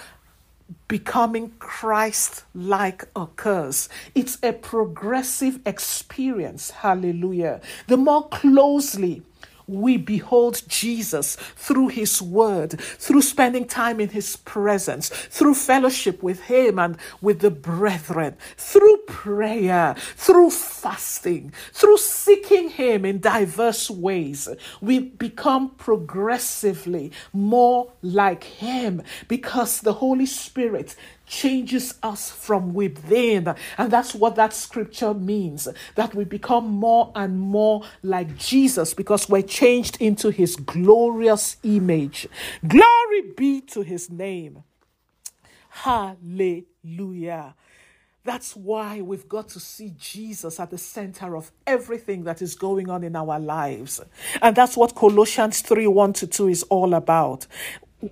becoming 0.88 1.52
Christ 1.58 2.44
like 2.54 3.04
occurs. 3.16 3.88
It's 4.14 4.38
a 4.42 4.52
progressive 4.52 5.60
experience. 5.66 6.70
Hallelujah. 6.70 7.60
The 7.86 7.96
more 7.96 8.28
closely 8.28 9.22
we 9.66 9.97
behold 9.97 10.62
Jesus 10.68 11.37
through 11.56 11.88
His 11.88 12.21
Word, 12.21 12.78
through 12.80 13.23
spending 13.23 13.66
time 13.66 14.00
in 14.00 14.11
His 14.11 14.37
presence, 14.37 15.09
through 15.09 15.54
fellowship 15.54 16.23
with 16.23 16.42
Him 16.42 16.78
and 16.78 16.97
with 17.21 17.40
the 17.40 17.50
brethren, 17.50 18.37
through 18.56 18.99
prayer, 19.06 19.94
through 20.16 20.50
fasting, 20.50 21.52
through 21.73 21.99
seeking 21.99 22.71
Him 22.71 23.04
in 23.04 23.21
diverse 23.21 23.90
ways. 23.90 24.49
We 24.80 24.99
become 25.00 25.71
progressively 25.71 27.12
more 27.33 27.92
like 28.02 28.44
Him 28.44 29.02
because 29.28 29.80
the 29.80 29.94
Holy 29.94 30.26
Spirit 30.26 30.97
changes 31.26 31.94
us 32.02 32.30
from 32.30 32.74
within. 32.74 33.54
And 33.78 33.90
that's 33.90 34.14
what 34.14 34.36
that 34.36 34.52
scripture 34.52 35.14
means 35.14 35.68
that 35.94 36.14
we 36.14 36.24
become 36.24 36.66
more 36.68 37.12
and 37.14 37.38
more 37.38 37.82
like 38.02 38.36
Jesus 38.36 38.94
because 38.94 39.28
we're 39.28 39.42
changed 39.42 39.96
into 40.00 40.30
his 40.30 40.56
glorious 40.56 41.56
image. 41.62 42.28
Glory 42.66 43.32
be 43.36 43.60
to 43.62 43.82
his 43.82 44.10
name. 44.10 44.62
Hallelujah. 45.68 47.54
That's 48.24 48.56
why 48.56 49.02
we've 49.02 49.28
got 49.28 49.50
to 49.50 49.60
see 49.60 49.92
Jesus 49.98 50.58
at 50.58 50.70
the 50.70 50.78
center 50.78 51.36
of 51.36 51.52
everything 51.66 52.24
that 52.24 52.40
is 52.40 52.54
going 52.54 52.88
on 52.88 53.04
in 53.04 53.14
our 53.14 53.38
lives. 53.38 54.00
And 54.40 54.56
that's 54.56 54.78
what 54.78 54.94
Colossians 54.94 55.60
3 55.60 55.86
1 55.86 56.12
to 56.14 56.26
2 56.26 56.48
is 56.48 56.62
all 56.64 56.94
about. 56.94 57.46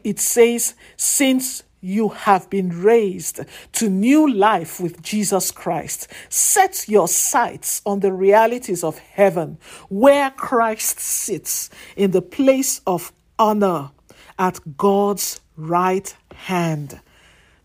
It 0.05 0.21
says, 0.21 0.75
Since 0.99 1.63
you 1.83 2.11
have 2.11 2.49
been 2.49 2.81
raised 2.83 3.41
to 3.73 3.91
new 3.91 4.33
life 4.33 4.81
with 4.81 5.03
Jesus 5.03 5.51
Christ. 5.51 6.07
Set 6.31 6.89
your 6.89 7.09
sights 7.09 7.83
on 7.85 8.01
the 8.01 8.13
realities 8.13 8.83
of 8.85 8.99
heaven, 8.99 9.59
where 9.89 10.31
Christ 10.31 11.01
sits 11.01 11.69
in 11.97 12.13
the 12.13 12.23
place 12.23 12.81
of 12.87 13.13
honor 13.39 13.91
at 14.39 14.61
God's 14.77 15.41
right 15.57 16.15
hand. 16.35 17.01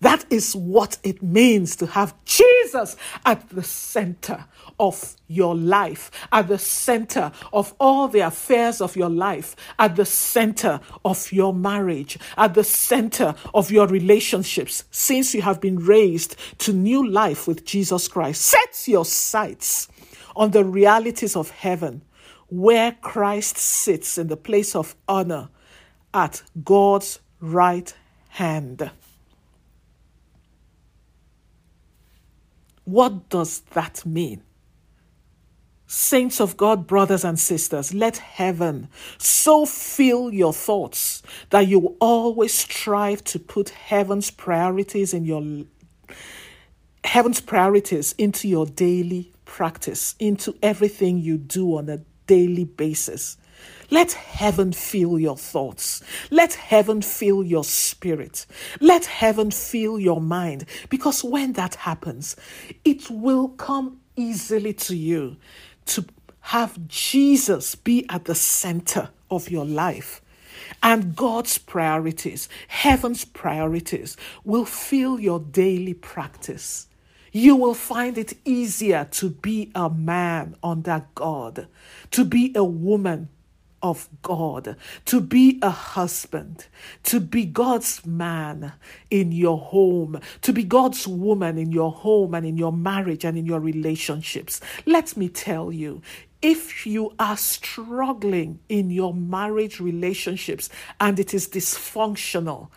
That 0.02 0.26
is 0.30 0.56
what 0.56 0.98
it 1.04 1.24
means 1.24 1.76
to 1.78 1.88
have 1.88 2.14
Jesus 2.24 2.96
at 3.26 3.50
the 3.50 3.64
center 3.64 4.46
of 4.80 5.16
your 5.28 5.56
life, 5.56 6.12
at 6.32 6.48
the 6.48 6.60
center 6.60 7.32
of 7.52 7.74
all 7.80 8.08
the 8.08 8.20
affairs 8.20 8.80
of 8.80 8.96
your 8.96 9.10
life, 9.10 9.56
at 9.80 9.96
the 9.96 10.06
center 10.06 10.80
of 11.04 11.32
your 11.32 11.52
marriage, 11.52 12.20
at 12.38 12.54
the 12.54 12.64
center 12.64 13.34
of 13.56 13.72
your 13.72 13.88
relationships, 13.88 14.84
since 14.92 15.34
you 15.34 15.42
have 15.42 15.60
been 15.60 15.80
raised 15.80 16.36
to 16.60 16.74
new 16.74 17.08
life 17.10 17.48
with 17.48 17.66
Jesus 17.66 18.08
Christ. 18.08 18.44
Set 18.44 18.88
your 18.88 19.06
sights 19.06 19.88
on 20.36 20.52
the 20.52 20.64
realities 20.64 21.36
of 21.36 21.50
heaven, 21.50 22.04
where 22.50 22.92
Christ 23.02 23.58
sits 23.58 24.20
in 24.20 24.28
the 24.28 24.38
place 24.38 24.76
of 24.76 24.96
honor 25.08 25.50
at 26.14 26.44
God's 26.64 27.20
right 27.40 27.92
hand. 28.30 28.92
What 32.88 33.28
does 33.28 33.60
that 33.74 34.06
mean? 34.06 34.44
Saints 35.88 36.40
of 36.40 36.56
God, 36.56 36.88
brothers 36.88 37.26
and 37.26 37.38
sisters, 37.38 37.94
let 37.94 38.16
heaven 38.16 38.88
so 39.18 39.66
fill 39.66 40.34
your 40.34 40.54
thoughts 40.54 41.22
that 41.50 41.68
you 41.68 41.98
always 42.00 42.54
strive 42.54 43.26
to 43.26 43.40
put 43.40 43.72
heaven's 43.72 44.32
priorities 44.32 45.14
in 45.14 45.26
your 45.26 45.66
heaven's 47.04 47.42
priorities 47.42 48.16
into 48.18 48.48
your 48.48 48.66
daily 48.66 49.34
practice, 49.44 50.16
into 50.18 50.56
everything 50.64 51.18
you 51.18 51.38
do 51.38 51.78
on 51.78 51.90
a 51.90 52.00
daily 52.26 52.64
basis. 52.64 53.36
Let 53.90 54.12
heaven 54.12 54.74
fill 54.74 55.18
your 55.18 55.38
thoughts. 55.38 56.04
Let 56.30 56.54
heaven 56.56 57.02
fill 57.02 57.44
your 57.44 57.64
spirit. 57.64 58.46
Let 58.82 59.06
heaven 59.06 59.52
fill 59.52 59.98
your 59.98 60.20
mind. 60.20 60.66
Because 60.90 61.24
when 61.24 61.54
that 61.54 61.76
happens, 61.76 62.36
it 62.84 63.10
will 63.10 63.50
come 63.50 64.02
easily 64.16 64.74
to 64.74 64.96
you 64.96 65.38
to 65.86 66.06
have 66.42 66.88
Jesus 66.88 67.76
be 67.76 68.06
at 68.10 68.26
the 68.26 68.36
center 68.36 69.10
of 69.32 69.50
your 69.50 69.66
life. 69.66 70.22
And 70.84 71.16
God's 71.16 71.58
priorities, 71.58 72.50
heaven's 72.68 73.24
priorities, 73.24 74.18
will 74.44 74.66
fill 74.66 75.20
your 75.20 75.40
daily 75.40 75.94
practice. 75.94 76.88
You 77.32 77.56
will 77.56 77.74
find 77.74 78.18
it 78.18 78.34
easier 78.46 79.08
to 79.12 79.30
be 79.30 79.72
a 79.76 79.90
man 79.90 80.56
under 80.64 81.06
God, 81.16 81.68
to 82.12 82.26
be 82.26 82.52
a 82.56 82.64
woman 82.64 83.30
of 83.88 84.10
God, 84.22 84.76
to 85.06 85.22
be 85.22 85.60
a 85.62 85.70
husband, 85.70 86.68
to 87.04 87.20
be 87.20 87.46
God's 87.46 88.06
man 88.06 88.74
in 89.10 89.32
your 89.32 89.58
home, 89.58 90.20
to 90.42 90.52
be 90.52 90.64
God's 90.64 91.08
woman 91.08 91.58
in 91.58 91.72
your 91.72 91.92
home 91.92 92.34
and 92.34 92.46
in 92.46 92.58
your 92.58 92.74
marriage 92.74 93.24
and 93.24 93.38
in 93.38 93.46
your 93.46 93.62
relationships. 93.62 94.60
Let 94.86 95.16
me 95.16 95.30
tell 95.30 95.72
you, 95.72 96.02
if 96.42 96.86
you 96.86 97.14
are 97.18 97.38
struggling 97.38 98.60
in 98.70 98.92
your 98.92 99.14
marriage 99.14 99.80
relationships 99.80 100.70
and 101.00 101.20
it 101.20 101.34
is 101.34 101.48
dysfunctional, 101.48 102.70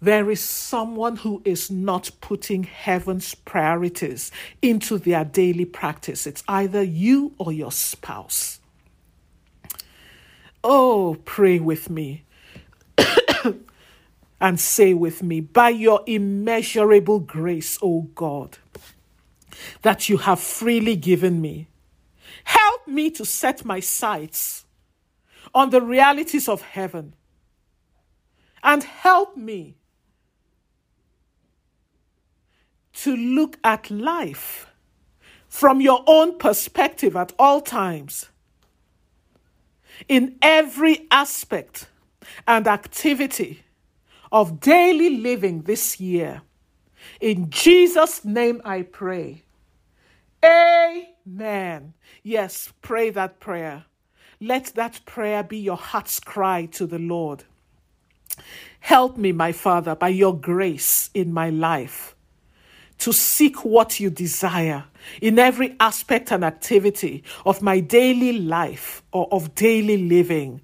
there 0.00 0.30
is 0.30 0.40
someone 0.40 1.16
who 1.16 1.42
is 1.44 1.70
not 1.70 2.10
putting 2.20 2.64
heaven's 2.64 3.34
priorities 3.34 4.32
into 4.60 4.98
their 4.98 5.24
daily 5.24 5.64
practice. 5.64 6.26
It's 6.26 6.42
either 6.48 6.82
you 6.82 7.34
or 7.38 7.52
your 7.52 7.70
spouse. 7.70 8.58
Oh, 10.64 11.16
pray 11.24 11.58
with 11.58 11.90
me. 11.90 12.24
And 14.40 14.58
say 14.58 14.92
with 14.92 15.22
me, 15.22 15.40
by 15.40 15.68
your 15.68 16.02
immeasurable 16.04 17.20
grace, 17.20 17.78
O 17.80 18.08
God, 18.16 18.58
that 19.82 20.08
you 20.08 20.16
have 20.16 20.40
freely 20.40 20.96
given 20.96 21.40
me, 21.40 21.68
help 22.42 22.88
me 22.88 23.08
to 23.12 23.24
set 23.24 23.64
my 23.64 23.78
sights 23.78 24.64
on 25.54 25.70
the 25.70 25.80
realities 25.80 26.48
of 26.48 26.60
heaven 26.62 27.14
and 28.64 28.82
help 28.82 29.36
me 29.36 29.76
to 32.94 33.16
look 33.16 33.58
at 33.62 33.92
life 33.92 34.66
from 35.48 35.80
your 35.80 36.02
own 36.08 36.36
perspective 36.38 37.14
at 37.14 37.32
all 37.38 37.60
times 37.60 38.28
in 40.08 40.36
every 40.42 41.06
aspect 41.10 41.88
and 42.46 42.66
activity 42.66 43.62
of 44.30 44.60
daily 44.60 45.18
living 45.18 45.62
this 45.62 46.00
year. 46.00 46.42
In 47.20 47.50
Jesus' 47.50 48.24
name 48.24 48.60
I 48.64 48.82
pray. 48.82 49.44
Amen. 50.44 51.94
Yes, 52.22 52.72
pray 52.80 53.10
that 53.10 53.40
prayer. 53.40 53.84
Let 54.40 54.66
that 54.74 55.00
prayer 55.06 55.42
be 55.42 55.58
your 55.58 55.76
heart's 55.76 56.18
cry 56.18 56.66
to 56.72 56.86
the 56.86 56.98
Lord. 56.98 57.44
Help 58.80 59.16
me, 59.16 59.30
my 59.30 59.52
Father, 59.52 59.94
by 59.94 60.08
your 60.08 60.36
grace 60.36 61.10
in 61.14 61.32
my 61.32 61.50
life 61.50 62.16
to 63.02 63.12
seek 63.12 63.64
what 63.64 63.98
you 63.98 64.10
desire 64.10 64.84
in 65.20 65.36
every 65.36 65.74
aspect 65.80 66.30
and 66.30 66.44
activity 66.44 67.24
of 67.44 67.60
my 67.60 67.80
daily 67.80 68.38
life 68.38 69.02
or 69.10 69.26
of 69.32 69.56
daily 69.56 69.96
living. 69.96 70.60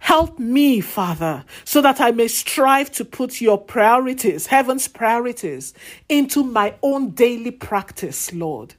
Help 0.00 0.38
me, 0.38 0.82
Father, 0.82 1.46
so 1.64 1.80
that 1.80 1.98
I 1.98 2.10
may 2.10 2.28
strive 2.28 2.92
to 2.92 3.06
put 3.06 3.40
your 3.40 3.56
priorities, 3.56 4.48
heaven's 4.48 4.86
priorities, 4.86 5.72
into 6.10 6.44
my 6.44 6.74
own 6.82 7.10
daily 7.10 7.52
practice, 7.52 8.34
Lord 8.34 8.74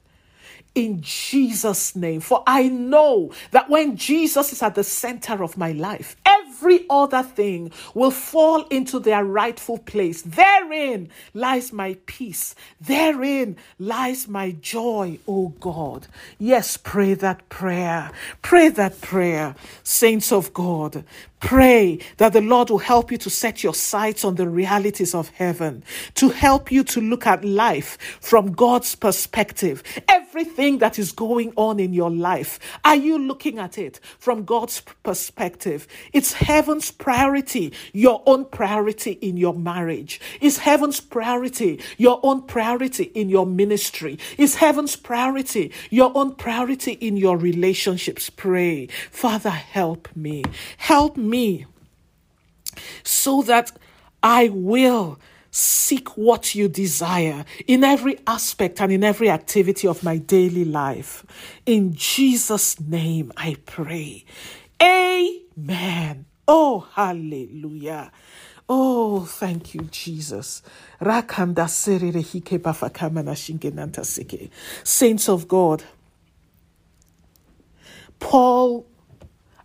in 0.76 1.02
Jesus' 1.02 1.96
name. 1.96 2.22
For 2.22 2.44
I 2.46 2.70
know 2.70 3.32
that 3.52 3.70
when 3.70 3.98
Jesus 3.98 4.54
is 4.54 4.62
at 4.62 4.76
the 4.76 4.84
center 4.84 5.44
of 5.44 5.58
my 5.58 5.72
life, 5.72 6.16
every 6.26 6.86
other 6.90 7.24
thing 7.24 7.72
will 7.94 8.12
fall 8.12 8.64
into 8.68 9.00
their 9.00 9.24
rightful 9.24 9.78
place. 9.78 10.22
Therein 10.22 11.10
lies 11.34 11.74
my 11.74 11.98
peace. 12.06 12.56
Therein 12.80 13.58
lies 13.78 14.28
my 14.28 14.52
joy, 14.52 15.20
oh 15.28 15.50
God. 15.60 16.08
Yes, 16.38 16.78
pray 16.78 17.14
that 17.16 17.50
prayer. 17.50 18.12
Pray 18.42 18.70
that 18.70 19.02
prayer, 19.02 19.56
saints 19.84 20.32
of 20.32 20.54
God. 20.54 21.04
Pray 21.40 22.00
that 22.18 22.34
the 22.34 22.42
Lord 22.42 22.70
will 22.70 22.80
help 22.80 23.12
you 23.12 23.18
to 23.20 23.30
set 23.30 23.64
your 23.64 23.74
sights 23.74 24.26
on 24.26 24.36
the 24.36 24.48
realities 24.48 25.16
of 25.16 25.30
heaven, 25.30 25.84
to 26.16 26.30
help 26.30 26.70
you 26.70 26.84
to 26.84 27.00
look 27.00 27.26
at 27.26 27.46
life 27.46 27.98
from 28.20 28.52
God's 28.52 28.96
perspective. 28.96 29.82
Everything 30.30 30.78
that 30.78 31.00
is 31.00 31.12
going 31.12 31.52
on 31.56 31.80
in 31.80 31.92
your 31.92 32.12
life, 32.12 32.60
are 32.86 32.96
you 32.96 33.18
looking 33.18 33.58
at 33.58 33.80
it 33.80 34.00
from 34.20 34.46
God's 34.46 34.80
perspective? 35.02 35.88
It's 36.14 36.34
heaven's 36.34 36.92
priority, 36.92 37.74
your 37.94 38.22
own 38.28 38.46
priority 38.46 39.14
in 39.14 39.38
your 39.38 39.56
marriage. 39.56 40.22
Is 40.40 40.60
heaven's 40.60 41.00
priority 41.00 41.82
your 41.98 42.20
own 42.22 42.44
priority 42.44 43.06
in 43.06 43.30
your 43.30 43.48
ministry? 43.48 44.20
Is 44.38 44.58
heaven's 44.58 44.96
priority 44.96 45.72
your 45.90 46.12
own 46.14 46.36
priority 46.36 46.92
in 46.92 47.18
your 47.18 47.36
relationships? 47.36 48.30
Pray, 48.30 48.86
Father, 49.10 49.50
help 49.50 50.10
me. 50.16 50.44
Help 50.78 51.18
me 51.18 51.66
so 53.04 53.42
that 53.42 53.72
I 54.22 54.50
will 54.50 55.18
seek 55.52 56.18
what 56.18 56.56
you 56.56 56.68
desire 56.68 57.46
in 57.68 57.84
every 57.84 58.20
aspect 58.28 58.82
and 58.82 58.92
in 58.92 59.04
every 59.04 59.30
activity 59.30 59.88
of 59.88 60.04
my 60.04 60.18
daily 60.18 60.66
life. 60.66 61.26
In 61.66 61.94
Jesus' 61.94 62.80
name 62.80 63.32
I 63.36 63.58
pray. 63.66 64.26
Amen. 64.82 66.26
Oh, 66.48 66.88
hallelujah. 66.94 68.12
Oh, 68.68 69.26
thank 69.26 69.74
you, 69.74 69.82
Jesus. 69.92 70.62
Saints 74.84 75.30
of 75.30 75.48
God, 75.48 75.84
Paul 78.20 78.86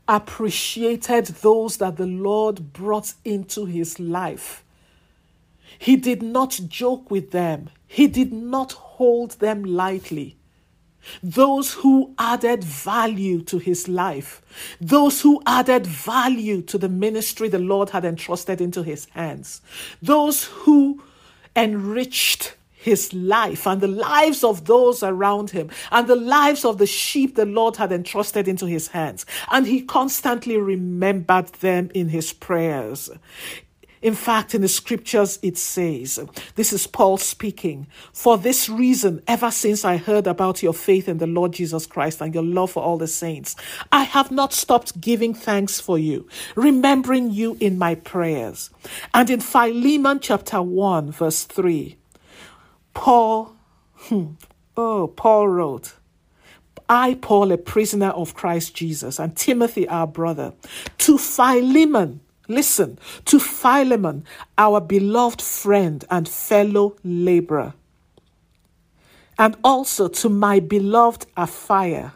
appreciated 0.09 1.27
those 1.27 1.77
that 1.79 1.97
the 1.97 2.07
Lord 2.07 2.73
brought 2.73 3.13
into 3.25 3.67
his 3.67 4.01
life. 4.01 4.64
He 5.79 5.97
did 5.97 6.23
not 6.23 6.61
joke 6.69 7.11
with 7.11 7.31
them. 7.31 7.71
He 7.87 8.07
did 8.07 8.33
not 8.33 8.73
hold 8.73 9.33
them 9.33 9.65
lightly. 9.65 10.37
Those 11.23 11.75
who 11.75 12.15
added 12.19 12.65
value 12.65 13.43
to 13.43 13.59
his 13.59 13.89
life, 13.89 14.41
those 14.81 15.21
who 15.21 15.43
added 15.47 15.87
value 15.87 16.63
to 16.63 16.79
the 16.79 16.89
ministry 16.89 17.49
the 17.49 17.59
Lord 17.59 17.91
had 17.91 18.05
entrusted 18.05 18.61
into 18.61 18.83
his 18.83 19.07
hands, 19.11 19.61
those 20.01 20.45
who 20.45 21.03
enriched 21.55 22.57
his 22.85 23.15
life 23.15 23.67
and 23.67 23.81
the 23.81 23.89
lives 23.89 24.45
of 24.45 24.67
those 24.67 25.03
around 25.03 25.49
him 25.51 25.71
and 25.91 26.07
the 26.07 26.15
lives 26.15 26.67
of 26.67 26.77
the 26.77 26.87
sheep 26.87 27.35
the 27.35 27.47
Lord 27.47 27.77
had 27.77 27.91
entrusted 27.91 28.47
into 28.47 28.67
his 28.67 28.89
hands. 28.89 29.25
And 29.51 29.67
he 29.67 29.81
constantly 29.81 30.59
remembered 30.59 31.49
them 31.61 31.91
in 31.95 32.11
his 32.11 32.35
prayers. 32.35 33.09
In 34.05 34.15
fact, 34.15 34.55
in 34.55 34.61
the 34.61 34.69
scriptures, 34.69 35.39
it 35.43 35.57
says, 35.57 36.21
this 36.57 36.75
is 36.75 36.87
Paul 36.87 37.17
speaking, 37.17 37.87
for 38.13 38.37
this 38.37 38.69
reason, 38.69 39.23
ever 39.27 39.51
since 39.51 39.83
I 39.83 39.97
heard 39.97 40.27
about 40.27 40.63
your 40.63 40.75
faith 40.75 41.09
in 41.09 41.17
the 41.17 41.27
Lord 41.27 41.53
Jesus 41.53 41.87
Christ 41.87 42.21
and 42.21 42.35
your 42.35 42.43
love 42.43 42.73
for 42.73 42.83
all 42.83 42.99
the 42.99 43.07
saints, 43.07 43.57
I 43.91 44.03
have 44.03 44.31
not 44.31 44.53
stopped 44.53 45.01
giving 45.01 45.33
thanks 45.33 45.81
for 45.81 45.99
you, 45.99 46.29
remembering 46.55 47.31
you 47.31 47.57
in 47.61 47.79
my 47.79 47.95
prayers. 47.95 48.69
And 49.15 49.31
in 49.31 49.41
Philemon 49.41 50.21
chapter 50.21 50.61
1, 50.61 51.11
verse 51.11 51.45
3, 51.45 51.97
Paul, 52.93 53.57
hmm, 53.95 54.33
oh, 54.77 55.15
Paul 55.17 55.49
wrote, 55.49 55.95
I, 56.91 57.15
Paul, 57.15 57.53
a 57.53 57.57
prisoner 57.57 58.11
of 58.11 58.35
Christ 58.35 58.75
Jesus, 58.75 59.19
and 59.19 59.35
Timothy, 59.35 59.89
our 59.89 60.07
brother, 60.07 60.53
to 60.99 61.17
Philemon, 61.17 62.21
listen, 62.49 62.99
to 63.27 63.39
Philemon, 63.39 64.25
our 64.59 64.81
beloved 64.81 65.41
friend 65.41 66.05
and 66.11 66.29
fellow 66.29 66.97
laborer, 67.05 67.75
and 69.39 69.57
also 69.65 70.09
to 70.09 70.29
my 70.29 70.61
beloved 70.61 71.27
Apphia, 71.37 72.13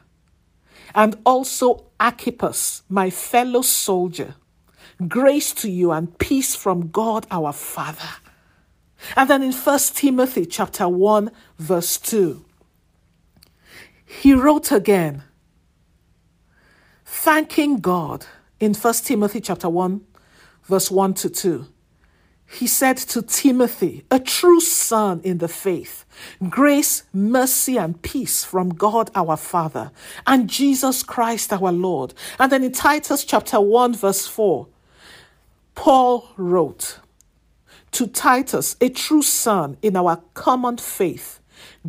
and 0.94 1.16
also 1.24 1.84
Archippus, 2.00 2.82
my 2.88 3.10
fellow 3.10 3.62
soldier. 3.62 4.34
Grace 5.06 5.52
to 5.52 5.70
you 5.70 5.92
and 5.92 6.18
peace 6.18 6.56
from 6.56 6.88
God 6.88 7.26
our 7.30 7.52
Father. 7.52 8.08
And 9.16 9.30
then 9.30 9.42
in 9.42 9.52
1 9.52 9.78
Timothy 9.94 10.44
chapter 10.44 10.88
1 10.88 11.30
verse 11.58 11.98
2, 11.98 12.44
he 14.04 14.32
wrote 14.32 14.72
again, 14.72 15.22
thanking 17.04 17.76
God 17.76 18.26
in 18.58 18.74
1 18.74 18.94
Timothy 18.94 19.40
chapter 19.40 19.68
1 19.68 20.00
verse 20.68 20.90
1 20.90 21.14
to 21.14 21.30
2. 21.30 21.66
He 22.50 22.66
said 22.66 22.96
to 22.96 23.20
Timothy, 23.20 24.04
a 24.10 24.18
true 24.18 24.60
son 24.60 25.20
in 25.22 25.38
the 25.38 25.48
faith, 25.48 26.06
grace, 26.48 27.02
mercy, 27.12 27.76
and 27.76 28.00
peace 28.00 28.42
from 28.42 28.70
God 28.70 29.10
our 29.14 29.36
Father 29.36 29.90
and 30.26 30.48
Jesus 30.48 31.02
Christ 31.02 31.52
our 31.52 31.72
Lord. 31.72 32.14
And 32.38 32.50
then 32.50 32.64
in 32.64 32.72
Titus 32.72 33.24
chapter 33.24 33.60
1, 33.60 33.94
verse 33.96 34.26
4, 34.26 34.66
Paul 35.74 36.30
wrote, 36.36 37.00
to 37.92 38.06
Titus, 38.06 38.76
a 38.80 38.88
true 38.88 39.22
son 39.22 39.76
in 39.82 39.96
our 39.96 40.22
common 40.34 40.76
faith, 40.76 41.37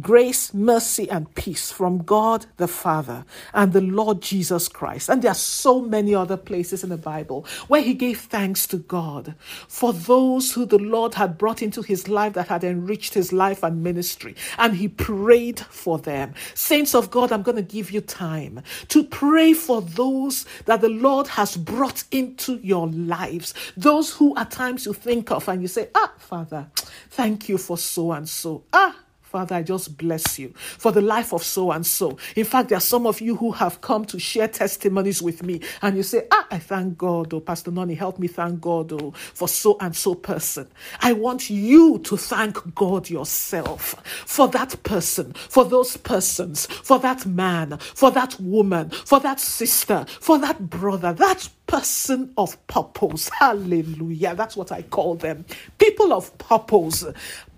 grace, 0.02 0.54
mercy, 0.54 1.10
and 1.10 1.34
peace 1.36 1.72
from 1.72 2.04
God 2.04 2.46
the 2.58 2.68
Father 2.68 3.26
and 3.54 3.74
the 3.74 3.82
Lord 3.82 4.22
Jesus 4.22 4.68
Christ. 4.68 5.10
And 5.10 5.22
there 5.22 5.32
are 5.32 5.36
so 5.36 5.82
many 5.82 6.14
other 6.14 6.38
places 6.38 6.84
in 6.84 6.90
the 6.90 6.98
Bible 6.98 7.46
where 7.68 7.82
he 7.82 7.94
gave 7.94 8.20
thanks 8.22 8.68
to 8.68 8.78
God 8.78 9.36
for 9.68 9.94
those 9.94 10.54
who 10.54 10.66
the 10.66 10.78
Lord 10.78 11.16
had 11.16 11.38
brought 11.38 11.62
into 11.62 11.82
his 11.82 12.08
life 12.08 12.34
that 12.34 12.48
had 12.48 12.64
enriched 12.64 13.14
his 13.14 13.34
life 13.34 13.64
and 13.64 13.84
ministry. 13.84 14.36
And 14.58 14.76
he 14.76 14.88
prayed 14.88 15.60
for 15.60 15.98
them. 15.98 16.34
Saints 16.54 16.96
of 16.96 17.12
God, 17.12 17.32
I'm 17.32 17.44
going 17.44 17.56
to 17.58 17.62
give 17.62 17.92
you 17.92 18.02
time 18.02 18.62
to 18.90 19.04
pray 19.04 19.54
for 19.54 19.82
those 19.82 20.46
that 20.66 20.82
the 20.82 20.90
Lord 20.90 21.28
has 21.28 21.58
brought 21.58 22.04
into 22.12 22.60
your 22.64 22.88
lives. 22.88 23.54
Those 23.76 24.14
who 24.14 24.36
at 24.38 24.52
times 24.52 24.86
you 24.86 24.94
think 24.94 25.32
of 25.32 25.48
and 25.48 25.62
you 25.62 25.68
say, 25.68 25.90
Ah, 25.96 26.14
Father, 26.18 26.68
thank 27.10 27.50
you 27.50 27.58
for 27.58 27.78
so 27.78 28.12
and 28.12 28.28
so. 28.28 28.64
Ah, 28.74 28.96
Father, 29.30 29.56
I 29.56 29.62
just 29.62 29.96
bless 29.96 30.40
you 30.40 30.50
for 30.56 30.92
the 30.92 31.02
life 31.02 31.34
of 31.34 31.44
so 31.44 31.72
and 31.72 31.86
so. 31.86 32.18
In 32.36 32.46
fact, 32.46 32.70
there 32.70 32.78
are 32.80 32.82
some 32.82 33.06
of 33.06 33.22
you 33.22 33.36
who 33.36 33.52
have 33.52 33.80
come 33.82 34.04
to 34.06 34.18
share 34.20 34.48
testimonies 34.48 35.22
with 35.22 35.44
me, 35.44 35.62
and 35.84 35.96
you 35.96 36.02
say, 36.02 36.26
Ah, 36.32 36.48
I 36.50 36.58
thank 36.58 36.98
God, 36.98 37.32
oh, 37.36 37.40
Pastor 37.40 37.70
Noni, 37.70 37.94
help 37.94 38.18
me 38.18 38.28
thank 38.28 38.60
God, 38.60 38.92
oh, 38.92 39.12
for 39.12 39.48
so 39.48 39.78
and 39.82 39.96
so 39.96 40.16
person. 40.16 40.68
I 41.02 41.14
want 41.14 41.52
you 41.52 42.00
to 42.00 42.18
thank 42.18 42.74
God 42.74 43.08
yourself 43.10 44.02
for 44.26 44.48
that 44.48 44.82
person, 44.82 45.34
for 45.34 45.64
those 45.64 45.96
persons, 45.98 46.66
for 46.66 46.98
that 47.00 47.28
man, 47.28 47.78
for 47.78 48.10
that 48.12 48.40
woman, 48.40 48.90
for 48.90 49.20
that 49.20 49.40
sister, 49.40 50.06
for 50.08 50.40
that 50.40 50.70
brother, 50.72 51.14
that 51.14 51.50
person 51.70 52.34
of 52.36 52.68
purpose. 52.68 53.30
Hallelujah. 53.30 54.34
That's 54.36 54.58
what 54.58 54.72
I 54.72 54.82
call 54.82 55.16
them. 55.16 55.46
People 55.78 56.12
of 56.12 56.36
purpose 56.38 57.06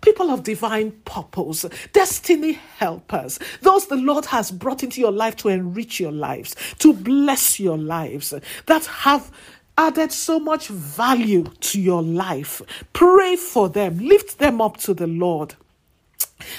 people 0.02 0.32
of 0.32 0.44
divine 0.44 0.92
purpose, 1.06 1.64
destiny 1.94 2.54
helpers, 2.80 3.38
those 3.62 3.86
the 3.86 3.96
Lord 3.96 4.26
has 4.26 4.50
brought 4.50 4.82
into 4.82 5.00
your 5.00 5.12
life 5.12 5.36
to 5.38 5.50
enrich 5.50 6.00
your 6.00 6.12
lives, 6.12 6.56
to 6.80 6.92
bless 6.92 7.60
your 7.60 7.78
lives, 7.78 8.34
that 8.66 8.86
have 8.88 9.32
added 9.78 10.12
so 10.12 10.40
much 10.40 10.70
value 10.70 11.44
to 11.60 11.80
your 11.80 12.02
life. 12.02 12.64
Pray 12.94 13.36
for 13.36 13.70
them, 13.70 14.00
lift 14.00 14.40
them 14.40 14.60
up 14.60 14.78
to 14.78 14.96
the 14.96 15.06
Lord 15.06 15.54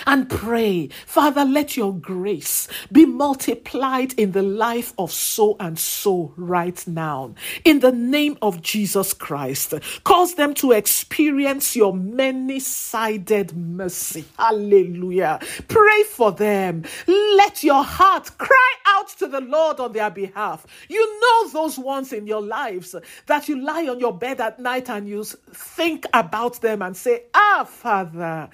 and 0.07 0.29
pray, 0.29 0.89
Father, 1.07 1.45
let 1.45 1.77
your 1.77 1.93
grace 1.95 2.69
be 2.91 3.05
multiplied 3.05 4.13
in 4.15 4.33
the 4.33 4.43
life 4.43 4.93
of 4.99 5.13
so 5.13 5.57
and 5.61 5.79
so 5.79 6.33
right 6.37 6.87
now. 6.87 7.35
In 7.65 7.81
the 7.81 7.93
name 7.93 8.39
of 8.43 8.63
Jesus 8.63 9.13
Christ, 9.13 9.75
cause 10.05 10.35
them 10.35 10.55
to 10.55 10.73
experience 10.73 11.77
your 11.77 11.95
many 11.95 12.61
sided 12.61 13.57
mercy. 13.57 14.25
Hallelujah. 14.39 15.41
Pray 15.69 16.03
for 16.05 16.33
them. 16.33 16.85
Let 17.07 17.63
your 17.63 17.85
heart 17.85 18.31
cry 18.39 18.75
out 18.87 19.09
to 19.19 19.27
the 19.27 19.41
Lord 19.41 19.81
on 19.81 19.93
their 19.93 20.11
behalf. 20.11 20.67
You 20.89 21.21
know 21.21 21.49
those 21.49 21.79
ones 21.79 22.13
in 22.13 22.27
your 22.27 22.43
lives 22.43 22.95
that 23.27 23.49
you 23.49 23.61
lie 23.61 23.87
on 23.89 24.01
your 24.01 24.17
bed 24.17 24.41
at 24.41 24.59
night 24.59 24.89
and 24.91 25.09
you 25.09 25.25
think 25.25 26.07
about 26.13 26.61
them 26.61 26.83
and 26.83 26.97
say, 26.97 27.25
Ah, 27.35 27.65
Father, 27.69 28.49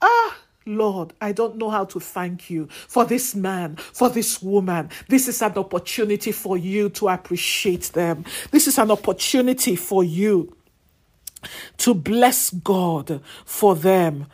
ah, 0.00 0.36
Lord, 0.66 1.12
I 1.20 1.32
don't 1.32 1.56
know 1.56 1.70
how 1.70 1.84
to 1.86 2.00
thank 2.00 2.50
you 2.50 2.68
for 2.70 3.04
this 3.04 3.34
man, 3.34 3.76
for 3.76 4.08
this 4.08 4.42
woman. 4.42 4.90
This 5.08 5.28
is 5.28 5.42
an 5.42 5.56
opportunity 5.56 6.32
for 6.32 6.56
you 6.56 6.88
to 6.90 7.08
appreciate 7.08 7.84
them. 7.92 8.24
This 8.50 8.66
is 8.68 8.78
an 8.78 8.90
opportunity 8.90 9.76
for 9.76 10.04
you 10.04 10.56
to 11.78 11.94
bless 11.94 12.50
God 12.50 13.20
for 13.44 13.74
them. 13.74 14.26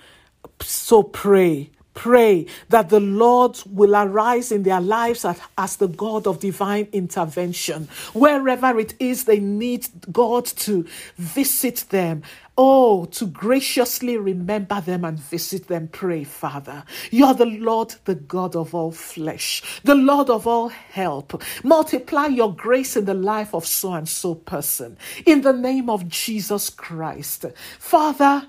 So 0.60 1.02
pray 1.02 1.70
pray 1.98 2.46
that 2.68 2.90
the 2.90 3.00
Lord 3.00 3.58
will 3.66 3.96
arise 3.96 4.52
in 4.52 4.62
their 4.62 4.80
lives 4.80 5.24
as, 5.24 5.40
as, 5.58 5.76
the 5.76 5.88
God 5.88 6.28
of 6.28 6.38
divine 6.38 6.86
intervention. 6.92 7.88
Wherever 8.12 8.78
it 8.78 8.94
is 9.00 9.24
they 9.24 9.40
need 9.40 9.88
God 10.12 10.46
to 10.46 10.86
visit 11.16 11.86
them. 11.90 12.22
Oh, 12.58 13.06
to 13.06 13.26
graciously 13.28 14.18
remember 14.18 14.80
them 14.82 15.04
and 15.04 15.18
visit 15.18 15.68
them. 15.68 15.88
Pray, 15.88 16.24
Father. 16.24 16.84
You're 17.12 17.34
the 17.34 17.46
Lord, 17.46 17.94
the 18.06 18.16
God 18.16 18.56
of 18.56 18.74
all 18.74 18.92
flesh, 18.92 19.62
the 19.84 19.94
Lord 19.94 20.30
of 20.30 20.46
all 20.48 20.68
help. 20.70 21.42
Multiply 21.64 22.28
your 22.28 22.54
grace 22.54 22.96
in 22.96 23.06
the 23.06 23.14
life 23.14 23.54
of 23.54 23.66
so 23.66 23.94
and 23.94 24.08
so 24.08 24.34
person. 24.36 24.98
In 25.26 25.42
the 25.42 25.54
name 25.54 25.90
of 25.90 26.08
Jesus 26.08 26.70
Christ. 26.70 27.46
Father, 27.78 28.48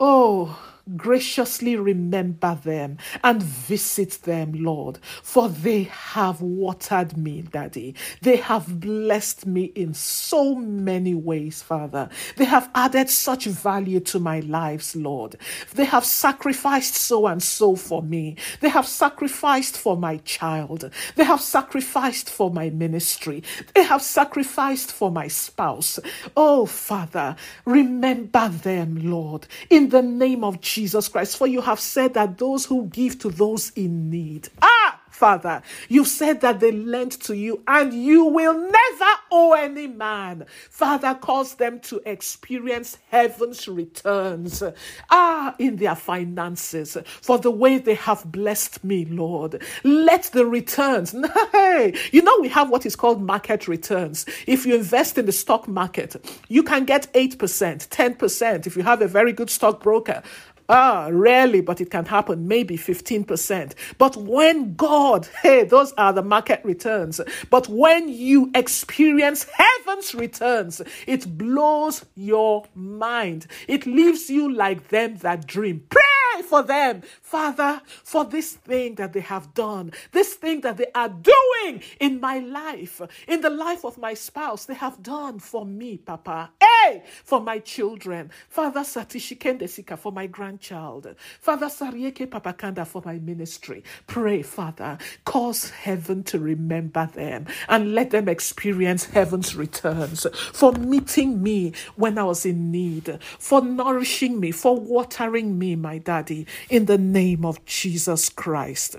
oh, 0.00 0.75
graciously 0.94 1.74
remember 1.74 2.58
them 2.62 2.98
and 3.24 3.42
visit 3.42 4.22
them, 4.22 4.52
Lord, 4.52 4.98
for 5.22 5.48
they 5.48 5.84
have 5.84 6.40
watered 6.40 7.16
me, 7.16 7.42
Daddy. 7.42 7.94
They 8.22 8.36
have 8.36 8.80
blessed 8.80 9.46
me 9.46 9.64
in 9.74 9.94
so 9.94 10.54
many 10.54 11.14
ways, 11.14 11.62
Father. 11.62 12.08
They 12.36 12.44
have 12.44 12.70
added 12.74 13.10
such 13.10 13.46
value 13.46 14.00
to 14.00 14.20
my 14.20 14.40
lives, 14.40 14.94
Lord. 14.94 15.36
They 15.74 15.86
have 15.86 16.04
sacrificed 16.04 16.94
so 16.94 17.26
and 17.26 17.42
so 17.42 17.74
for 17.74 18.02
me. 18.02 18.36
They 18.60 18.68
have 18.68 18.86
sacrificed 18.86 19.76
for 19.76 19.96
my 19.96 20.18
child. 20.18 20.90
They 21.16 21.24
have 21.24 21.40
sacrificed 21.40 22.30
for 22.30 22.50
my 22.50 22.70
ministry. 22.70 23.42
They 23.74 23.82
have 23.82 24.02
sacrificed 24.02 24.92
for 24.92 25.10
my 25.10 25.26
spouse. 25.26 25.98
Oh, 26.36 26.66
Father, 26.66 27.34
remember 27.64 28.48
them, 28.48 29.10
Lord, 29.10 29.46
in 29.68 29.88
the 29.88 30.02
name 30.02 30.44
of 30.44 30.60
Jesus. 30.60 30.75
Jesus 30.76 31.08
Christ. 31.08 31.38
For 31.38 31.46
you 31.46 31.62
have 31.62 31.80
said 31.80 32.12
that 32.14 32.36
those 32.36 32.66
who 32.66 32.86
give 32.88 33.18
to 33.20 33.30
those 33.30 33.70
in 33.70 34.10
need. 34.10 34.50
Ah! 34.60 35.00
Father. 35.16 35.62
You 35.88 36.04
said 36.04 36.42
that 36.42 36.60
they 36.60 36.72
lent 36.72 37.12
to 37.22 37.34
you 37.34 37.62
and 37.66 37.92
you 37.94 38.26
will 38.26 38.52
never 38.52 39.10
owe 39.32 39.54
any 39.54 39.86
man. 39.86 40.44
Father, 40.68 41.14
cause 41.14 41.54
them 41.54 41.80
to 41.80 42.02
experience 42.04 42.98
heaven's 43.10 43.66
returns. 43.66 44.62
Ah, 45.10 45.54
in 45.58 45.76
their 45.76 45.94
finances 45.94 46.98
for 47.06 47.38
the 47.38 47.50
way 47.50 47.78
they 47.78 47.94
have 47.94 48.30
blessed 48.30 48.84
me, 48.84 49.06
Lord. 49.06 49.62
Let 49.82 50.24
the 50.24 50.44
returns. 50.44 51.14
Hey, 51.52 51.94
you 52.12 52.22
know, 52.22 52.36
we 52.40 52.48
have 52.48 52.68
what 52.68 52.84
is 52.84 52.96
called 52.96 53.22
market 53.22 53.66
returns. 53.66 54.26
If 54.46 54.66
you 54.66 54.74
invest 54.74 55.16
in 55.16 55.24
the 55.26 55.32
stock 55.32 55.66
market, 55.66 56.16
you 56.48 56.62
can 56.62 56.84
get 56.84 57.10
8%, 57.14 57.36
10% 57.36 58.66
if 58.66 58.76
you 58.76 58.82
have 58.82 59.00
a 59.00 59.08
very 59.08 59.32
good 59.32 59.48
stockbroker. 59.48 60.22
Ah, 60.68 61.08
rarely, 61.12 61.60
but 61.60 61.80
it 61.80 61.90
can 61.90 62.04
happen, 62.04 62.48
maybe 62.48 62.76
15%. 62.76 63.74
But 63.98 64.16
when 64.16 64.74
God, 64.74 65.28
hey, 65.42 65.64
those 65.64 65.92
are 65.92 66.12
the 66.12 66.22
market 66.22 66.60
returns. 66.64 67.20
But 67.50 67.68
when 67.68 68.08
you 68.08 68.50
experience 68.54 69.46
heaven's 69.52 70.14
returns, 70.14 70.82
it 71.06 71.38
blows 71.38 72.04
your 72.16 72.64
mind. 72.74 73.46
It 73.68 73.86
leaves 73.86 74.28
you 74.28 74.52
like 74.52 74.88
them 74.88 75.16
that 75.18 75.46
dream. 75.46 75.86
Pray 76.32 76.42
for 76.42 76.62
them, 76.62 77.02
Father, 77.22 77.80
for 77.86 78.24
this 78.24 78.54
thing 78.54 78.94
that 78.96 79.12
they 79.12 79.20
have 79.20 79.54
done, 79.54 79.92
this 80.12 80.34
thing 80.34 80.60
that 80.62 80.76
they 80.76 80.86
are 80.94 81.08
doing 81.08 81.82
in 82.00 82.20
my 82.20 82.38
life, 82.38 83.00
in 83.26 83.40
the 83.40 83.50
life 83.50 83.84
of 83.84 83.98
my 83.98 84.14
spouse, 84.14 84.64
they 84.64 84.74
have 84.74 85.02
done 85.02 85.38
for 85.38 85.64
me, 85.64 85.96
Papa. 85.96 86.50
Hey, 86.60 87.02
for 87.24 87.40
my 87.40 87.58
children. 87.58 88.30
Father 88.48 88.80
Satishikende 88.80 89.68
Sika 89.68 89.96
for 89.96 90.12
my 90.12 90.26
grandchild. 90.26 91.14
Father 91.40 91.66
Sarieke 91.66 92.26
Papakanda 92.26 92.86
for 92.86 93.02
my 93.04 93.18
ministry. 93.18 93.82
Pray, 94.06 94.42
Father, 94.42 94.98
cause 95.24 95.70
heaven 95.70 96.22
to 96.24 96.38
remember 96.38 97.06
them 97.14 97.46
and 97.68 97.94
let 97.94 98.10
them 98.10 98.28
experience 98.28 99.06
heaven's 99.06 99.56
returns 99.56 100.26
for 100.52 100.72
meeting 100.72 101.42
me 101.42 101.72
when 101.96 102.18
I 102.18 102.24
was 102.24 102.46
in 102.46 102.70
need, 102.70 103.18
for 103.38 103.62
nourishing 103.62 104.38
me, 104.38 104.50
for 104.52 104.78
watering 104.78 105.58
me, 105.58 105.76
my 105.76 105.98
daddy, 106.16 106.46
in 106.70 106.86
the 106.86 106.96
name 106.96 107.44
of 107.44 107.62
Jesus 107.66 108.30
Christ. 108.30 108.96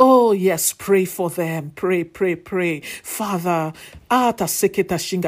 Oh, 0.00 0.32
yes, 0.32 0.72
pray 0.72 1.04
for 1.04 1.30
them. 1.30 1.70
Pray, 1.76 2.02
pray, 2.02 2.34
pray. 2.34 2.80
Father, 2.80 3.72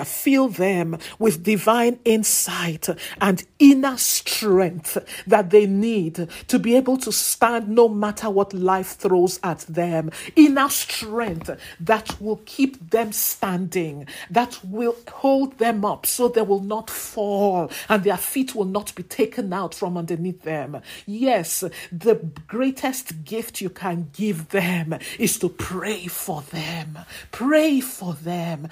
Fill 0.04 0.48
them 0.48 0.98
with 1.18 1.42
divine 1.42 1.98
insight 2.04 2.88
and 3.20 3.44
inner 3.58 3.96
strength 3.96 4.98
that 5.26 5.50
they 5.50 5.66
need 5.66 6.28
to 6.48 6.58
be 6.58 6.76
able 6.76 6.98
to 6.98 7.10
stand 7.12 7.68
no 7.68 7.88
matter 7.88 8.28
what 8.28 8.52
life 8.52 8.96
throws 8.96 9.40
at 9.42 9.60
them. 9.60 10.10
Inner 10.36 10.68
strength 10.68 11.50
that 11.80 12.20
will 12.20 12.40
keep 12.44 12.90
them 12.90 13.12
standing, 13.12 14.06
that 14.30 14.60
will 14.64 14.96
hold 15.10 15.58
them 15.58 15.84
up 15.84 16.06
so 16.06 16.28
they 16.28 16.42
will 16.42 16.60
not 16.62 16.90
fall 16.90 17.70
and 17.88 18.04
their 18.04 18.18
feet 18.18 18.54
will 18.54 18.66
not 18.66 18.94
be 18.94 19.02
taken 19.02 19.52
out 19.52 19.74
from 19.74 19.96
underneath 19.96 20.42
them. 20.42 20.80
Yes, 21.06 21.64
the 21.90 22.16
greatest 22.46 23.24
gift 23.24 23.60
you 23.62 23.70
can 23.70 24.10
give 24.12 24.50
them 24.50 24.98
is 25.18 25.38
to 25.38 25.48
pray 25.48 26.06
for 26.06 26.42
them. 26.42 26.98
Pray 27.32 27.80
for 27.80 28.14
them. 28.14 28.68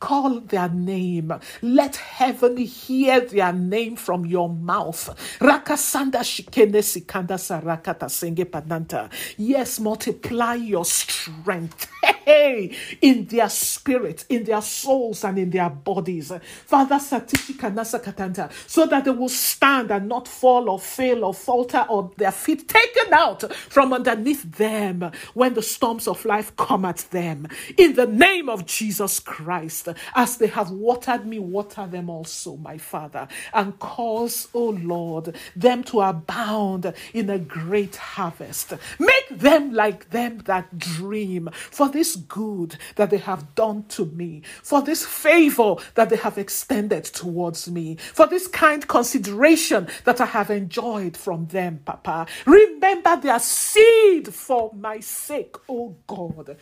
Call 0.00 0.40
their 0.40 0.68
name. 0.68 1.32
Let 1.62 1.96
heaven 1.96 2.56
hear 2.56 3.20
their 3.20 3.52
name 3.52 3.96
from 3.96 4.26
your 4.26 4.48
mouth. 4.48 5.08
Rakasanda 5.40 6.20
shikene 6.22 6.82
sikanda 6.82 7.38
sarakata 7.38 8.08
senge 8.08 8.44
pananta. 8.46 9.10
Yes, 9.38 9.80
multiply 9.80 10.54
your 10.54 10.84
strength. 10.84 11.88
Hey, 12.24 12.76
in 13.00 13.26
their 13.26 13.48
spirit, 13.48 14.24
in 14.28 14.44
their 14.44 14.62
souls, 14.62 15.24
and 15.24 15.38
in 15.38 15.50
their 15.50 15.70
bodies. 15.70 16.30
Father, 16.66 16.96
katanta, 16.96 18.50
so 18.66 18.86
that 18.86 19.04
they 19.04 19.10
will 19.10 19.28
stand 19.28 19.90
and 19.90 20.08
not 20.08 20.28
fall 20.28 20.68
or 20.70 20.78
fail 20.78 21.24
or 21.24 21.34
falter 21.34 21.84
or 21.88 22.10
their 22.16 22.32
feet 22.32 22.68
taken 22.68 23.12
out 23.12 23.52
from 23.54 23.92
underneath 23.92 24.42
them 24.56 25.10
when 25.34 25.54
the 25.54 25.62
storms 25.62 26.06
of 26.08 26.24
life 26.24 26.54
come 26.56 26.84
at 26.84 26.98
them. 27.10 27.46
In 27.76 27.94
the 27.94 28.06
name 28.06 28.48
of 28.48 28.66
Jesus 28.66 29.20
Christ, 29.20 29.88
as 30.14 30.36
they 30.36 30.48
have 30.48 30.70
watered 30.70 31.26
me, 31.26 31.38
water 31.38 31.86
them 31.86 32.10
also, 32.10 32.56
my 32.56 32.78
Father, 32.78 33.28
and 33.52 33.78
cause, 33.78 34.48
O 34.54 34.68
oh 34.68 34.70
Lord, 34.70 35.36
them 35.54 35.84
to 35.84 36.00
abound 36.00 36.92
in 37.12 37.30
a 37.30 37.38
great 37.38 37.96
harvest. 37.96 38.72
Make 38.98 39.28
them 39.30 39.72
like 39.72 40.10
them 40.10 40.38
that 40.46 40.78
dream 40.78 41.48
for 41.52 41.88
this 41.88 42.16
good 42.16 42.76
that 42.96 43.10
they 43.10 43.18
have 43.18 43.54
done 43.54 43.84
to 43.88 44.06
me, 44.06 44.42
for 44.62 44.82
this 44.82 45.04
favor 45.04 45.76
that 45.94 46.10
they 46.10 46.16
have 46.16 46.38
extended 46.38 47.04
towards 47.04 47.70
me, 47.70 47.96
for 47.96 48.26
this 48.26 48.46
kind 48.46 48.86
consideration 48.86 49.88
that 50.04 50.20
I 50.20 50.26
have 50.26 50.50
enjoyed 50.50 51.16
from 51.16 51.46
them, 51.46 51.80
Papa. 51.84 52.26
Remember 52.46 53.16
their 53.16 53.38
seed 53.38 54.32
for 54.32 54.72
my 54.74 55.00
sake, 55.00 55.56
oh 55.68 55.96
God. 56.06 56.56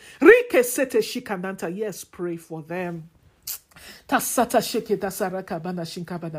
Yes, 1.75 2.03
pray 2.03 2.37
for 2.37 2.61
them. 2.61 3.09
Tasata 4.07 4.59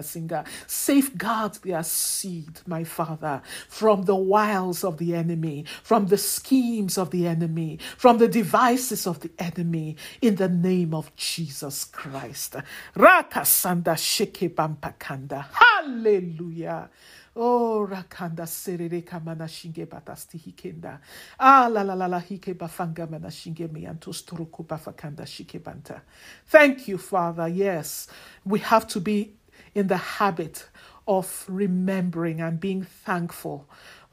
singa. 0.03 0.47
Safeguard 0.67 1.55
their 1.63 1.83
seed, 1.83 2.61
my 2.67 2.85
Father, 2.85 3.43
from 3.69 4.03
the 4.03 4.15
wiles 4.15 4.85
of 4.85 4.99
the 4.99 5.15
enemy, 5.15 5.65
from 5.83 6.07
the 6.07 6.19
schemes 6.19 6.99
of 6.99 7.11
the 7.11 7.27
enemy, 7.27 7.79
from 7.97 8.19
the 8.19 8.29
devices 8.29 9.07
of 9.07 9.21
the 9.21 9.31
enemy, 9.39 9.97
in 10.21 10.37
the 10.37 10.49
name 10.49 10.95
of 10.95 11.15
Jesus 11.17 11.85
Christ. 11.85 12.57
Rakasanda 12.97 13.95
sheke 13.97 14.51
bampakanda. 14.55 15.47
Hallelujah. 15.53 16.91
Oh, 17.37 17.87
rakanda 17.89 18.47
serere 18.47 19.05
kamana 19.05 19.47
shinge 19.49 19.87
batasti 19.87 20.39
hikenda. 20.39 20.99
Ah, 21.39 21.69
la 21.71 21.83
la 21.83 21.95
la 21.95 22.07
la 22.07 22.19
hike 22.19 22.55
bafanga 22.55 23.09
mana 23.09 23.29
shinge 23.29 23.69
miantos 23.69 24.25
turuku 24.25 24.67
bafakanda 24.67 25.27
shike 25.27 25.63
banta. 25.63 26.03
Thank 26.47 26.89
you, 26.89 26.99
Father. 26.99 27.47
Yes, 27.47 28.09
we 28.45 28.59
have 28.61 28.87
to 28.89 29.01
be 29.01 29.35
in 29.75 29.87
the 29.87 29.97
habit 29.97 30.69
of 31.07 31.45
remembering 31.49 32.41
and 32.41 32.59
being 32.59 32.83
thankful 32.83 33.69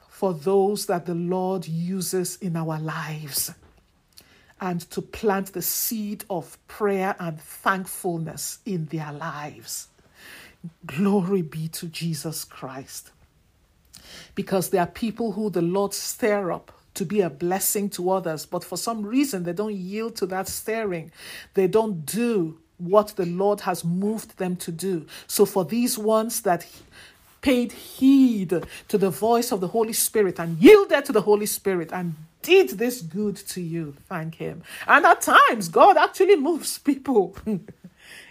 for 0.10 0.34
those 0.34 0.86
that 0.86 1.06
the 1.06 1.16
Lord 1.16 1.68
uses 1.68 2.38
in 2.38 2.56
our 2.56 2.80
lives 2.80 3.54
and 4.60 4.82
to 4.92 5.02
plant 5.02 5.54
the 5.54 5.62
seed 5.62 6.24
of 6.30 6.58
prayer 6.68 7.16
and 7.20 7.40
thankfulness 7.40 8.60
in 8.66 8.86
their 8.86 9.12
lives. 9.12 9.90
Glory 10.86 11.42
be 11.42 11.68
to 11.70 11.88
Jesus 11.88 12.44
Christ. 12.44 13.12
Because 14.36 14.70
there 14.70 14.82
are 14.82 14.88
people 14.88 15.34
who 15.34 15.50
the 15.50 15.62
Lord 15.62 15.94
stir 15.94 16.52
up 16.52 16.72
to 16.94 17.06
be 17.06 17.22
a 17.22 17.30
blessing 17.30 17.90
to 17.92 18.10
others, 18.10 18.46
but 18.46 18.64
for 18.64 18.78
some 18.78 19.06
reason 19.06 19.44
they 19.44 19.54
don't 19.54 19.76
yield 19.76 20.16
to 20.16 20.26
that 20.28 20.48
stirring. 20.48 21.12
They 21.54 21.68
don't 21.68 22.06
do 22.06 22.58
what 22.78 23.10
the 23.16 23.26
Lord 23.26 23.62
has 23.62 23.84
moved 23.84 24.38
them 24.38 24.56
to 24.58 24.72
do. 24.72 25.06
So 25.28 25.46
for 25.46 25.66
these 25.66 25.98
ones 25.98 26.42
that 26.42 26.66
paid 27.42 27.72
heed 27.72 28.64
to 28.88 28.98
the 28.98 29.10
voice 29.10 29.52
of 29.52 29.62
the 29.62 29.68
Holy 29.68 29.94
Spirit 29.94 30.40
and 30.40 30.58
yielded 30.58 31.06
to 31.06 31.12
the 31.12 31.22
Holy 31.22 31.46
Spirit 31.46 31.92
and 31.92 32.16
did 32.42 32.70
this 32.72 33.02
good 33.02 33.36
to 33.36 33.62
you, 33.62 33.96
thank 34.10 34.36
Him. 34.36 34.64
And 34.88 35.06
at 35.06 35.22
times, 35.22 35.70
God 35.70 35.98
actually 35.98 36.36
moves 36.36 36.78
people. 36.78 37.36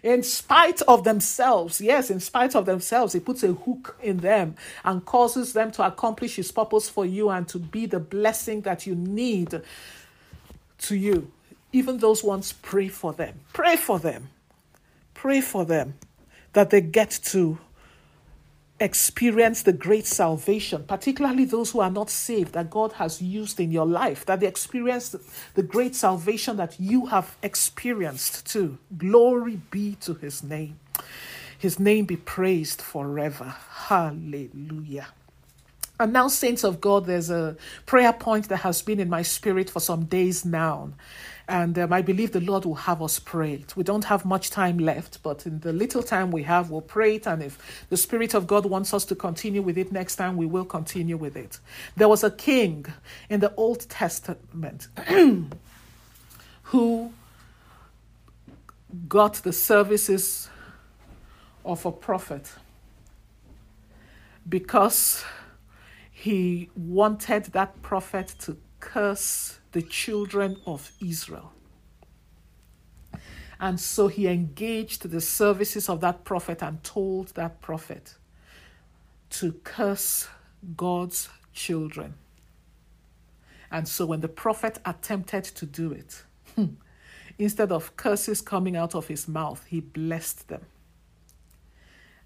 in 0.02 0.22
spite 0.22 0.82
of 0.82 1.04
themselves. 1.04 1.80
Yes, 1.80 2.10
in 2.10 2.20
spite 2.20 2.54
of 2.54 2.66
themselves, 2.66 3.12
He 3.12 3.20
puts 3.20 3.42
a 3.42 3.52
hook 3.52 3.98
in 4.02 4.18
them 4.18 4.56
and 4.84 5.04
causes 5.04 5.52
them 5.52 5.70
to 5.72 5.86
accomplish 5.86 6.36
His 6.36 6.52
purpose 6.52 6.88
for 6.88 7.04
you 7.04 7.30
and 7.30 7.46
to 7.48 7.58
be 7.58 7.86
the 7.86 8.00
blessing 8.00 8.62
that 8.62 8.86
you 8.86 8.94
need 8.94 9.62
to 10.78 10.96
you. 10.96 11.30
Even 11.72 11.98
those 11.98 12.22
ones, 12.24 12.52
pray 12.52 12.88
for 12.88 13.12
them. 13.12 13.40
Pray 13.52 13.76
for 13.76 13.98
them. 13.98 14.30
Pray 15.14 15.40
for 15.40 15.64
them 15.64 15.94
that 16.52 16.70
they 16.70 16.80
get 16.80 17.10
to 17.24 17.58
experience 18.78 19.62
the 19.62 19.72
great 19.72 20.06
salvation, 20.06 20.84
particularly 20.84 21.44
those 21.44 21.70
who 21.70 21.80
are 21.80 21.90
not 21.90 22.10
saved 22.10 22.52
that 22.52 22.70
God 22.70 22.92
has 22.94 23.22
used 23.22 23.58
in 23.58 23.72
your 23.72 23.86
life, 23.86 24.26
that 24.26 24.40
they 24.40 24.46
experience 24.46 25.14
the 25.54 25.62
great 25.62 25.94
salvation 25.94 26.56
that 26.58 26.78
you 26.78 27.06
have 27.06 27.36
experienced 27.42 28.46
too. 28.46 28.78
Glory 28.96 29.60
be 29.70 29.96
to 30.00 30.14
his 30.14 30.42
name. 30.42 30.78
His 31.58 31.80
name 31.80 32.04
be 32.04 32.16
praised 32.16 32.82
forever. 32.82 33.54
Hallelujah. 33.70 35.08
And 35.98 36.12
now, 36.12 36.28
saints 36.28 36.62
of 36.62 36.80
God, 36.80 37.06
there's 37.06 37.30
a 37.30 37.56
prayer 37.86 38.12
point 38.12 38.50
that 38.50 38.58
has 38.58 38.82
been 38.82 39.00
in 39.00 39.08
my 39.08 39.22
spirit 39.22 39.70
for 39.70 39.80
some 39.80 40.04
days 40.04 40.44
now. 40.44 40.90
And 41.48 41.78
um, 41.78 41.92
I 41.92 42.02
believe 42.02 42.32
the 42.32 42.40
Lord 42.40 42.64
will 42.64 42.74
have 42.74 43.00
us 43.00 43.20
pray 43.20 43.54
it. 43.54 43.76
We 43.76 43.84
don't 43.84 44.04
have 44.04 44.24
much 44.24 44.50
time 44.50 44.78
left, 44.78 45.22
but 45.22 45.46
in 45.46 45.60
the 45.60 45.72
little 45.72 46.02
time 46.02 46.32
we 46.32 46.42
have, 46.42 46.70
we'll 46.70 46.80
pray 46.80 47.16
it. 47.16 47.26
And 47.26 47.40
if 47.42 47.86
the 47.88 47.96
Spirit 47.96 48.34
of 48.34 48.48
God 48.48 48.66
wants 48.66 48.92
us 48.92 49.04
to 49.06 49.14
continue 49.14 49.62
with 49.62 49.78
it 49.78 49.92
next 49.92 50.16
time, 50.16 50.36
we 50.36 50.46
will 50.46 50.64
continue 50.64 51.16
with 51.16 51.36
it. 51.36 51.60
There 51.96 52.08
was 52.08 52.24
a 52.24 52.30
king 52.32 52.86
in 53.30 53.40
the 53.40 53.54
Old 53.54 53.88
Testament 53.88 54.88
who 56.64 57.12
got 59.08 59.34
the 59.34 59.52
services 59.52 60.48
of 61.64 61.86
a 61.86 61.92
prophet 61.92 62.50
because 64.48 65.24
he 66.10 66.70
wanted 66.76 67.44
that 67.46 67.82
prophet 67.82 68.34
to 68.40 68.56
curse 68.80 69.58
the 69.76 69.82
children 69.82 70.56
of 70.64 70.90
Israel. 71.04 71.52
And 73.60 73.78
so 73.78 74.08
he 74.08 74.26
engaged 74.26 75.10
the 75.10 75.20
services 75.20 75.90
of 75.90 76.00
that 76.00 76.24
prophet 76.24 76.62
and 76.62 76.82
told 76.82 77.34
that 77.34 77.60
prophet 77.60 78.14
to 79.28 79.52
curse 79.64 80.28
God's 80.78 81.28
children. 81.52 82.14
And 83.70 83.86
so 83.86 84.06
when 84.06 84.22
the 84.22 84.28
prophet 84.28 84.78
attempted 84.86 85.44
to 85.44 85.66
do 85.66 85.92
it, 85.92 86.24
instead 87.38 87.70
of 87.70 87.98
curses 87.98 88.40
coming 88.40 88.76
out 88.78 88.94
of 88.94 89.08
his 89.08 89.28
mouth, 89.28 89.62
he 89.68 89.80
blessed 89.80 90.48
them. 90.48 90.64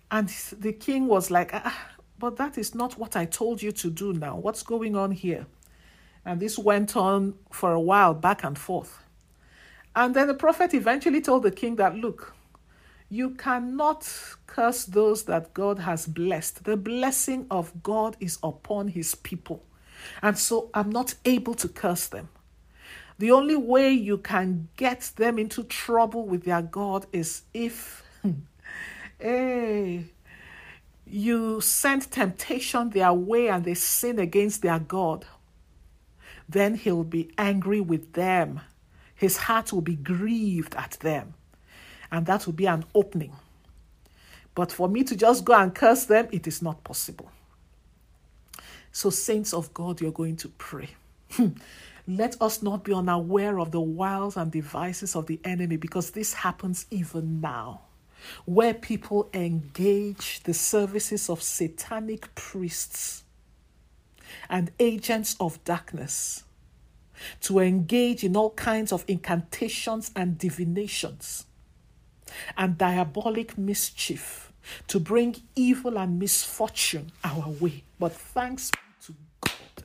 And 0.08 0.28
the 0.56 0.72
king 0.72 1.08
was 1.08 1.32
like, 1.32 1.50
ah, 1.52 1.90
but 2.16 2.36
that 2.36 2.56
is 2.58 2.76
not 2.76 2.96
what 2.96 3.16
I 3.16 3.24
told 3.24 3.60
you 3.60 3.72
to 3.72 3.90
do 3.90 4.12
now. 4.12 4.36
What's 4.36 4.62
going 4.62 4.94
on 4.94 5.10
here? 5.10 5.46
And 6.24 6.40
this 6.40 6.58
went 6.58 6.96
on 6.96 7.34
for 7.50 7.72
a 7.72 7.80
while, 7.80 8.14
back 8.14 8.44
and 8.44 8.56
forth. 8.56 9.04
And 9.96 10.14
then 10.14 10.28
the 10.28 10.34
prophet 10.34 10.74
eventually 10.74 11.20
told 11.20 11.42
the 11.42 11.50
king 11.50 11.76
that, 11.76 11.96
look, 11.96 12.34
you 13.08 13.30
cannot 13.30 14.08
curse 14.46 14.84
those 14.84 15.24
that 15.24 15.52
God 15.52 15.80
has 15.80 16.06
blessed. 16.06 16.64
The 16.64 16.76
blessing 16.76 17.46
of 17.50 17.82
God 17.82 18.16
is 18.20 18.38
upon 18.42 18.88
his 18.88 19.14
people. 19.16 19.64
And 20.22 20.38
so 20.38 20.70
I'm 20.74 20.90
not 20.90 21.14
able 21.24 21.54
to 21.54 21.68
curse 21.68 22.06
them. 22.06 22.28
The 23.18 23.32
only 23.32 23.56
way 23.56 23.92
you 23.92 24.16
can 24.16 24.68
get 24.76 25.12
them 25.16 25.38
into 25.38 25.64
trouble 25.64 26.26
with 26.26 26.44
their 26.44 26.62
God 26.62 27.06
is 27.12 27.42
if 27.52 28.02
hey, 29.18 30.06
you 31.06 31.60
send 31.60 32.10
temptation 32.10 32.90
their 32.90 33.12
way 33.12 33.48
and 33.48 33.64
they 33.64 33.74
sin 33.74 34.18
against 34.18 34.62
their 34.62 34.78
God, 34.78 35.26
then 36.52 36.74
he'll 36.74 37.04
be 37.04 37.30
angry 37.38 37.80
with 37.80 38.12
them. 38.14 38.60
His 39.14 39.36
heart 39.36 39.72
will 39.72 39.82
be 39.82 39.96
grieved 39.96 40.74
at 40.74 40.92
them. 41.00 41.34
And 42.10 42.26
that 42.26 42.46
will 42.46 42.54
be 42.54 42.66
an 42.66 42.84
opening. 42.94 43.32
But 44.54 44.72
for 44.72 44.88
me 44.88 45.04
to 45.04 45.16
just 45.16 45.44
go 45.44 45.54
and 45.54 45.74
curse 45.74 46.06
them, 46.06 46.28
it 46.32 46.46
is 46.46 46.60
not 46.60 46.82
possible. 46.82 47.30
So, 48.92 49.10
saints 49.10 49.54
of 49.54 49.72
God, 49.72 50.00
you're 50.00 50.10
going 50.10 50.36
to 50.36 50.48
pray. 50.48 50.90
Hmm. 51.32 51.50
Let 52.08 52.40
us 52.42 52.60
not 52.60 52.82
be 52.82 52.92
unaware 52.92 53.60
of 53.60 53.70
the 53.70 53.80
wiles 53.80 54.36
and 54.36 54.50
devices 54.50 55.14
of 55.14 55.26
the 55.26 55.38
enemy 55.44 55.76
because 55.76 56.10
this 56.10 56.34
happens 56.34 56.86
even 56.90 57.40
now 57.40 57.82
where 58.44 58.74
people 58.74 59.30
engage 59.32 60.42
the 60.42 60.54
services 60.54 61.30
of 61.30 61.42
satanic 61.42 62.34
priests 62.34 63.24
and 64.48 64.70
agents 64.78 65.36
of 65.40 65.62
darkness 65.64 66.44
to 67.40 67.58
engage 67.58 68.24
in 68.24 68.36
all 68.36 68.50
kinds 68.50 68.92
of 68.92 69.04
incantations 69.06 70.10
and 70.16 70.38
divinations 70.38 71.46
and 72.56 72.78
diabolic 72.78 73.58
mischief 73.58 74.52
to 74.86 75.00
bring 75.00 75.36
evil 75.56 75.98
and 75.98 76.18
misfortune 76.18 77.12
our 77.24 77.48
way. 77.60 77.82
But 77.98 78.12
thanks 78.12 78.70
be 78.70 78.78
to 79.06 79.14
God, 79.40 79.84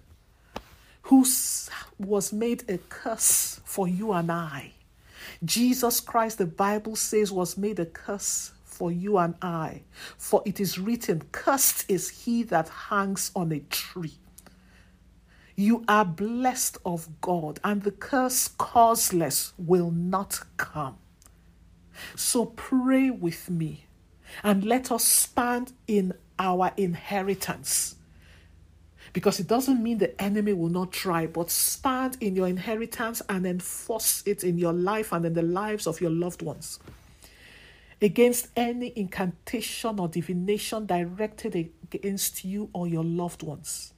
who 1.03 1.25
was 1.99 2.31
made 2.31 2.69
a 2.69 2.77
curse 2.77 3.59
for 3.65 3.87
you 3.87 4.13
and 4.13 4.31
I 4.31 4.73
Jesus 5.43 5.99
Christ, 5.99 6.37
the 6.37 6.45
Bible 6.45 6.95
says, 6.95 7.31
was 7.31 7.57
made 7.57 7.79
a 7.79 7.85
curse 7.85 8.51
for 8.63 8.91
you 8.91 9.17
and 9.17 9.35
I. 9.41 9.81
For 10.17 10.41
it 10.45 10.59
is 10.59 10.79
written, 10.79 11.23
Cursed 11.31 11.89
is 11.89 12.09
he 12.09 12.43
that 12.43 12.69
hangs 12.69 13.31
on 13.35 13.51
a 13.51 13.59
tree. 13.59 14.13
You 15.55 15.85
are 15.87 16.05
blessed 16.05 16.77
of 16.85 17.21
God, 17.21 17.59
and 17.63 17.83
the 17.83 17.91
curse 17.91 18.49
causeless 18.49 19.53
will 19.57 19.91
not 19.91 20.41
come. 20.57 20.97
So 22.15 22.47
pray 22.47 23.09
with 23.09 23.49
me 23.49 23.85
and 24.43 24.65
let 24.65 24.91
us 24.91 25.05
stand 25.05 25.71
in 25.87 26.13
our 26.37 26.73
inheritance 26.75 27.95
because 29.13 29.39
it 29.39 29.47
doesn't 29.47 29.81
mean 29.81 29.97
the 29.97 30.21
enemy 30.21 30.51
will 30.51 30.67
not 30.67 30.91
try, 30.91 31.25
but 31.25 31.49
stand 31.49 32.17
in 32.19 32.35
your 32.35 32.49
inheritance 32.49 33.21
and 33.29 33.45
enforce 33.45 34.21
it 34.25 34.43
in 34.43 34.57
your 34.57 34.73
life 34.73 35.13
and 35.13 35.25
in 35.25 35.33
the 35.33 35.41
lives 35.41 35.87
of 35.87 36.01
your 36.01 36.09
loved 36.09 36.41
ones. 36.41 36.79
Against 38.01 38.49
any 38.57 38.91
incantation 38.93 40.01
or 40.01 40.09
divination 40.09 40.85
directed 40.85 41.55
against 41.55 42.43
you 42.43 42.69
or 42.73 42.89
your 42.89 43.05
loved 43.05 43.41
ones. 43.41 43.93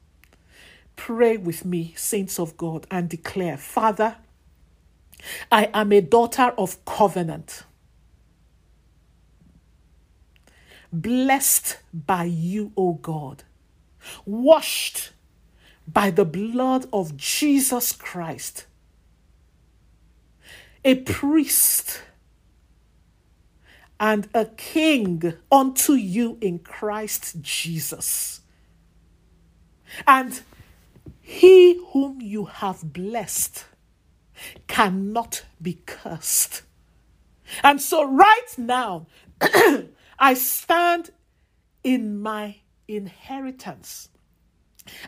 Pray 0.97 1.37
with 1.37 1.63
me, 1.63 1.93
saints 1.95 2.39
of 2.39 2.57
God, 2.57 2.85
and 2.91 3.07
declare 3.07 3.55
Father, 3.55 4.17
I 5.49 5.69
am 5.73 5.93
a 5.93 6.01
daughter 6.01 6.53
of 6.57 6.83
covenant, 6.83 7.63
blessed 10.91 11.77
by 11.93 12.25
you, 12.25 12.73
O 12.75 12.93
God 12.93 13.43
washed 14.25 15.11
by 15.87 16.11
the 16.11 16.25
blood 16.25 16.85
of 16.91 17.15
Jesus 17.17 17.91
Christ, 17.91 18.65
a 20.83 20.95
priest 20.95 22.01
and 23.99 24.27
a 24.33 24.45
king 24.45 25.33
unto 25.51 25.93
you 25.93 26.37
in 26.41 26.59
Christ 26.59 27.41
Jesus. 27.41 28.41
And 30.05 30.41
he 31.27 31.77
whom 31.91 32.21
you 32.21 32.45
have 32.45 32.93
blessed 32.93 33.65
cannot 34.67 35.43
be 35.61 35.79
cursed. 35.85 36.61
And 37.61 37.81
so, 37.81 38.05
right 38.05 38.47
now, 38.57 39.07
I 40.19 40.35
stand 40.35 41.09
in 41.83 42.21
my 42.21 42.55
inheritance 42.87 44.07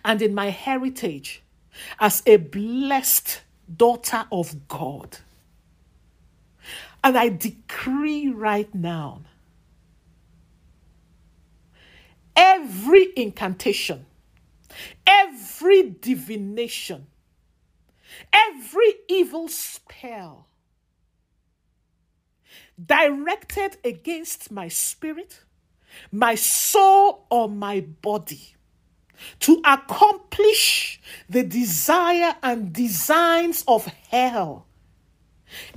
and 0.03 0.21
in 0.21 0.35
my 0.35 0.49
heritage 0.49 1.41
as 2.01 2.21
a 2.25 2.35
blessed 2.35 3.39
daughter 3.77 4.25
of 4.29 4.67
God. 4.67 5.19
And 7.01 7.17
I 7.17 7.29
decree 7.29 8.27
right 8.27 8.75
now 8.75 9.21
every 12.35 13.07
incantation, 13.15 14.05
every 15.05 15.89
divination, 15.89 17.07
every 18.31 18.93
evil 19.07 19.47
spell 19.47 20.47
directed 22.83 23.77
against 23.83 24.51
my 24.51 24.67
spirit 24.67 25.41
my 26.11 26.35
soul 26.35 27.25
or 27.29 27.49
my 27.49 27.81
body 27.81 28.55
to 29.39 29.61
accomplish 29.65 31.01
the 31.29 31.43
desire 31.43 32.35
and 32.41 32.71
designs 32.71 33.63
of 33.67 33.85
hell 34.09 34.65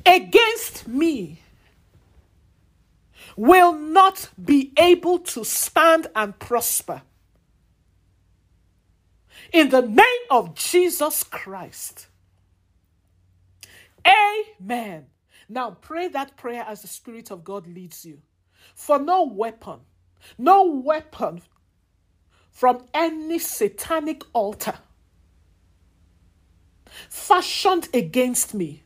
against 0.07 0.87
me 0.87 1.41
will 3.37 3.73
not 3.73 4.29
be 4.43 4.73
able 4.77 5.19
to 5.19 5.43
stand 5.45 6.07
and 6.15 6.39
prosper. 6.39 7.03
In 9.53 9.69
the 9.71 9.83
name 9.83 10.27
of 10.31 10.55
Jesus 10.55 11.25
Christ. 11.25 12.07
Amen. 14.07 15.07
Now 15.49 15.73
pray 15.73 16.09
that 16.09 16.37
prayer 16.37 16.65
as 16.67 16.83
the 16.83 16.89
Spirit 16.89 17.31
of 17.31 17.45
God 17.45 17.67
leads 17.67 18.05
you. 18.05 18.21
For 18.75 18.99
no 18.99 19.25
weapon 19.25 19.81
no 20.39 20.65
weapon 20.65 21.43
from 22.51 22.85
any 22.95 23.39
satanic 23.39 24.23
altar 24.33 24.75
fashioned 27.09 27.89
against 27.95 28.55
me 28.55 28.83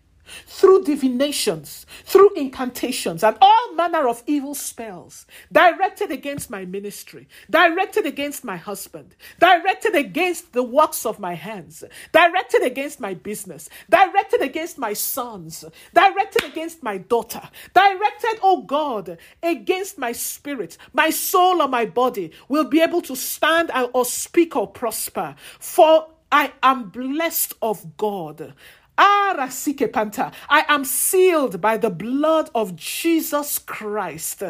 through 0.46 0.84
divinations, 0.84 1.86
through 2.04 2.30
incantations, 2.36 3.22
and 3.24 3.36
all 3.40 3.74
manner 3.74 4.08
of 4.08 4.22
evil 4.26 4.54
spells 4.54 5.26
directed 5.52 6.10
against 6.10 6.50
my 6.50 6.64
ministry, 6.64 7.28
directed 7.50 8.06
against 8.06 8.44
my 8.44 8.56
husband, 8.56 9.14
directed 9.40 9.94
against 9.94 10.52
the 10.52 10.62
works 10.62 11.06
of 11.06 11.18
my 11.18 11.34
hands, 11.34 11.84
directed 12.12 12.62
against 12.62 13.00
my 13.00 13.14
business, 13.14 13.68
directed 13.90 14.42
against 14.42 14.78
my 14.78 14.92
sons, 14.92 15.64
directed 15.94 16.44
against 16.44 16.82
my 16.82 16.98
daughter, 16.98 17.42
directed, 17.74 18.38
oh 18.42 18.62
God, 18.62 19.18
against 19.42 19.98
my 19.98 20.12
spirit, 20.12 20.76
my 20.92 21.10
soul, 21.10 21.62
or 21.62 21.68
my 21.68 21.86
body 21.86 22.32
will 22.48 22.64
be 22.64 22.80
able 22.80 23.02
to 23.02 23.16
stand 23.16 23.70
or 23.92 24.04
speak 24.04 24.56
or 24.56 24.66
prosper. 24.66 25.34
For 25.58 26.08
I 26.32 26.52
am 26.62 26.90
blessed 26.90 27.54
of 27.62 27.96
God. 27.96 28.54
I 28.98 30.64
am 30.68 30.84
sealed 30.84 31.60
by 31.60 31.76
the 31.76 31.90
blood 31.90 32.48
of 32.54 32.76
Jesus 32.76 33.58
Christ. 33.58 34.42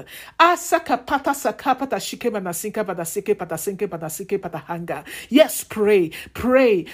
Yes, 5.29 5.65
pray, 5.65 6.11
pray. 6.35 6.87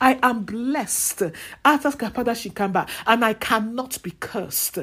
I 0.00 0.18
am 0.22 0.42
blessed. 0.44 1.22
And 3.06 3.24
I 3.24 3.34
cannot 3.34 4.02
be 4.02 4.10
cursed. 4.18 4.78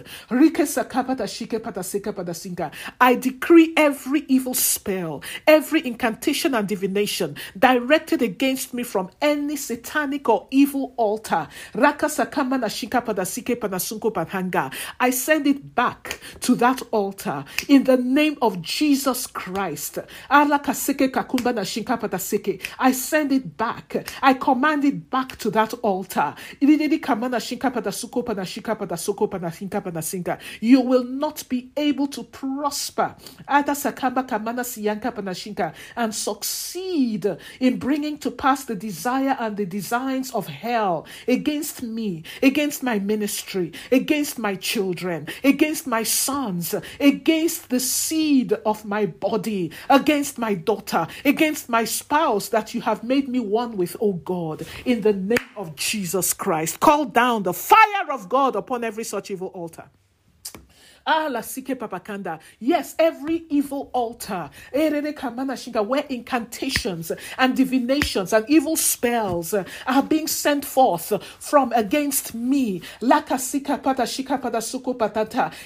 I 3.01 3.15
decree 3.15 3.74
every 3.76 4.26
evil 4.28 4.53
spell, 4.53 5.24
every 5.45 5.86
incantation 5.86 6.53
and 6.55 6.68
divination 6.68 7.36
directed 7.57 8.22
against 8.22 8.74
me 8.74 8.84
from 8.84 9.09
any 9.22 9.57
satanic 9.58 10.30
or 10.30 10.47
evil 10.51 10.93
altar. 10.97 11.47
I 14.99 15.12
send 15.12 15.47
it 15.47 15.76
back 15.76 16.20
to 16.41 16.55
that 16.55 16.82
altar 16.91 17.45
in 17.68 17.84
the 17.84 17.97
name 17.97 18.38
of 18.41 18.62
Jesus 18.62 19.28
Christ. 19.28 19.99
I 22.80 22.91
send 22.91 23.32
it 23.32 23.58
back. 23.58 24.08
I 24.22 24.34
command 24.34 24.86
it 24.86 25.10
back 25.10 25.38
to 25.38 25.49
that 25.51 25.74
altar. 25.82 26.36
You 30.62 30.82
will 30.82 31.03
not 31.03 31.49
be 31.49 31.72
able 31.78 32.08
to 32.08 32.24
prosper 32.24 33.16
and 35.95 36.16
succeed 36.16 37.38
in 37.60 37.78
bringing 37.80 38.18
to 38.18 38.32
pass 38.32 38.66
the 38.66 38.76
desire 38.76 39.36
and 39.48 39.56
the 39.56 39.66
designs 39.66 40.30
of 40.34 40.48
hell 40.48 41.08
against 41.26 41.82
me, 41.82 42.24
against 42.43 42.84
my 42.84 43.00
ministry, 43.00 43.72
against 43.93 44.38
my 44.38 44.56
children, 44.56 45.26
against 45.41 45.88
my 45.88 46.04
sons, 46.04 46.76
against 47.00 47.70
the 47.70 47.80
seed 47.80 48.52
of 48.66 48.84
my 48.84 49.06
body, 49.06 49.72
against 49.89 50.38
my 50.38 50.54
daughter, 50.54 51.08
against 51.24 51.70
my 51.70 51.86
spouse 51.86 52.50
that 52.50 52.74
you 52.74 52.82
have 52.82 53.04
made 53.06 53.30
me 53.30 53.39
one 53.39 53.78
with, 53.78 53.95
O 54.02 54.14
God, 54.14 54.68
in 54.84 55.00
the 55.02 55.14
name 55.14 55.38
of 55.56 55.76
Jesus 55.78 56.34
Christ. 56.34 56.82
Call 56.82 57.06
down 57.06 57.43
the 57.43 57.54
fire 57.54 58.12
of 58.12 58.28
God 58.28 58.58
upon 58.58 58.84
every 58.84 59.06
such 59.06 59.32
evil 59.32 59.48
altar. 59.48 59.86
Ah, 59.86 59.86
la 59.86 59.86
sike 59.86 59.86
papakanda. 59.86 60.97
Yes, 62.60 62.95
every 62.99 63.45
evil 63.49 63.89
altar, 63.93 64.49
where 64.74 66.05
incantations 66.10 67.12
and 67.38 67.55
divinations 67.55 68.34
and 68.34 68.45
evil 68.49 68.76
spells 68.76 69.53
are 69.53 70.03
being 70.03 70.28
sent 70.28 70.66
forth 70.66 71.14
from 71.39 71.72
against 71.74 72.36
me. 72.36 72.82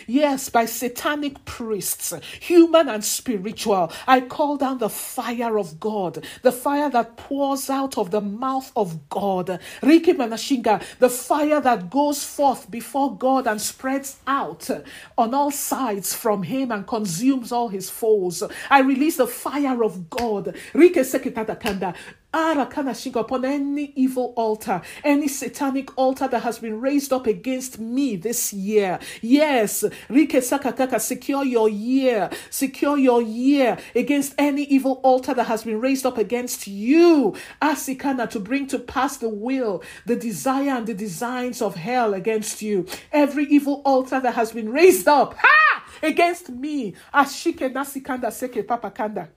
Yes, 0.08 0.50
by 0.50 0.66
satanic 0.66 1.46
priests, 1.46 2.14
human 2.40 2.90
and 2.90 3.04
spiritual. 3.04 3.92
I 4.08 4.22
call 4.22 4.58
down 4.58 4.78
the 4.78 4.90
fire 4.90 5.58
of 5.58 5.80
God, 5.80 6.26
the 6.44 6.52
fire 6.52 6.90
that 6.92 7.18
pours 7.18 7.70
out 7.70 7.98
of 7.98 8.12
the 8.12 8.22
mouth 8.22 8.72
of 8.76 9.10
God. 9.10 9.60
Riki 9.82 10.14
Manashinga, 10.14 10.84
The 11.00 11.10
fire 11.10 11.62
that 11.62 11.90
goes 11.90 12.24
forth 12.24 12.70
before 12.70 13.18
God 13.18 13.48
and 13.48 13.60
spreads 13.62 14.20
out 14.28 14.70
on 15.18 15.31
on 15.32 15.36
all 15.36 15.52
sides 15.52 16.14
from 16.14 16.44
him 16.44 16.72
and 16.72 16.86
consumes 16.86 17.54
all 17.54 17.70
his 17.70 17.90
foes. 17.90 18.44
I 18.70 18.82
release 18.82 19.16
the 19.16 19.28
fire 19.28 19.82
of 19.82 20.10
God. 20.10 20.56
Ara 22.34 22.66
kanashiko 22.66 23.20
upon 23.20 23.44
any 23.44 23.92
evil 23.96 24.34
altar, 24.38 24.82
any 25.04 25.28
satanic 25.28 25.90
altar 25.98 26.30
that 26.30 26.44
has 26.44 26.60
been 26.60 26.80
raised 26.80 27.12
up 27.12 27.28
against 27.28 27.78
me 27.78 28.16
this 28.16 28.54
year. 28.54 29.00
Yes, 29.22 29.84
Rike 30.10 30.38
Sakakaka, 30.38 31.02
secure 31.02 31.44
your 31.44 31.68
year, 31.68 32.30
secure 32.50 32.98
your 32.98 33.22
year 33.22 33.78
against 33.94 34.34
any 34.38 34.64
evil 34.64 35.02
altar 35.04 35.34
that 35.34 35.48
has 35.48 35.66
been 35.66 35.82
raised 35.82 36.06
up 36.06 36.18
against 36.18 36.68
you. 36.68 37.36
Asikana 37.62 38.30
to 38.30 38.40
bring 38.40 38.66
to 38.68 38.80
pass 38.80 39.18
the 39.18 39.28
will, 39.28 39.84
the 40.06 40.16
desire, 40.16 40.70
and 40.70 40.88
the 40.88 40.94
designs 40.94 41.62
of 41.62 41.76
hell 41.76 42.14
against 42.14 42.62
you. 42.62 42.86
Every 43.12 43.44
evil 43.46 43.82
altar 43.84 44.22
that 44.22 44.36
has 44.36 44.54
been 44.54 44.72
raised 44.72 45.08
up 45.10 45.36
ha! 45.38 45.84
against 46.02 46.50
me. 46.50 46.96
Ashike 47.14 47.74
nasikanda 47.74 48.32
seke 48.32 48.64
papakanda. 48.66 49.28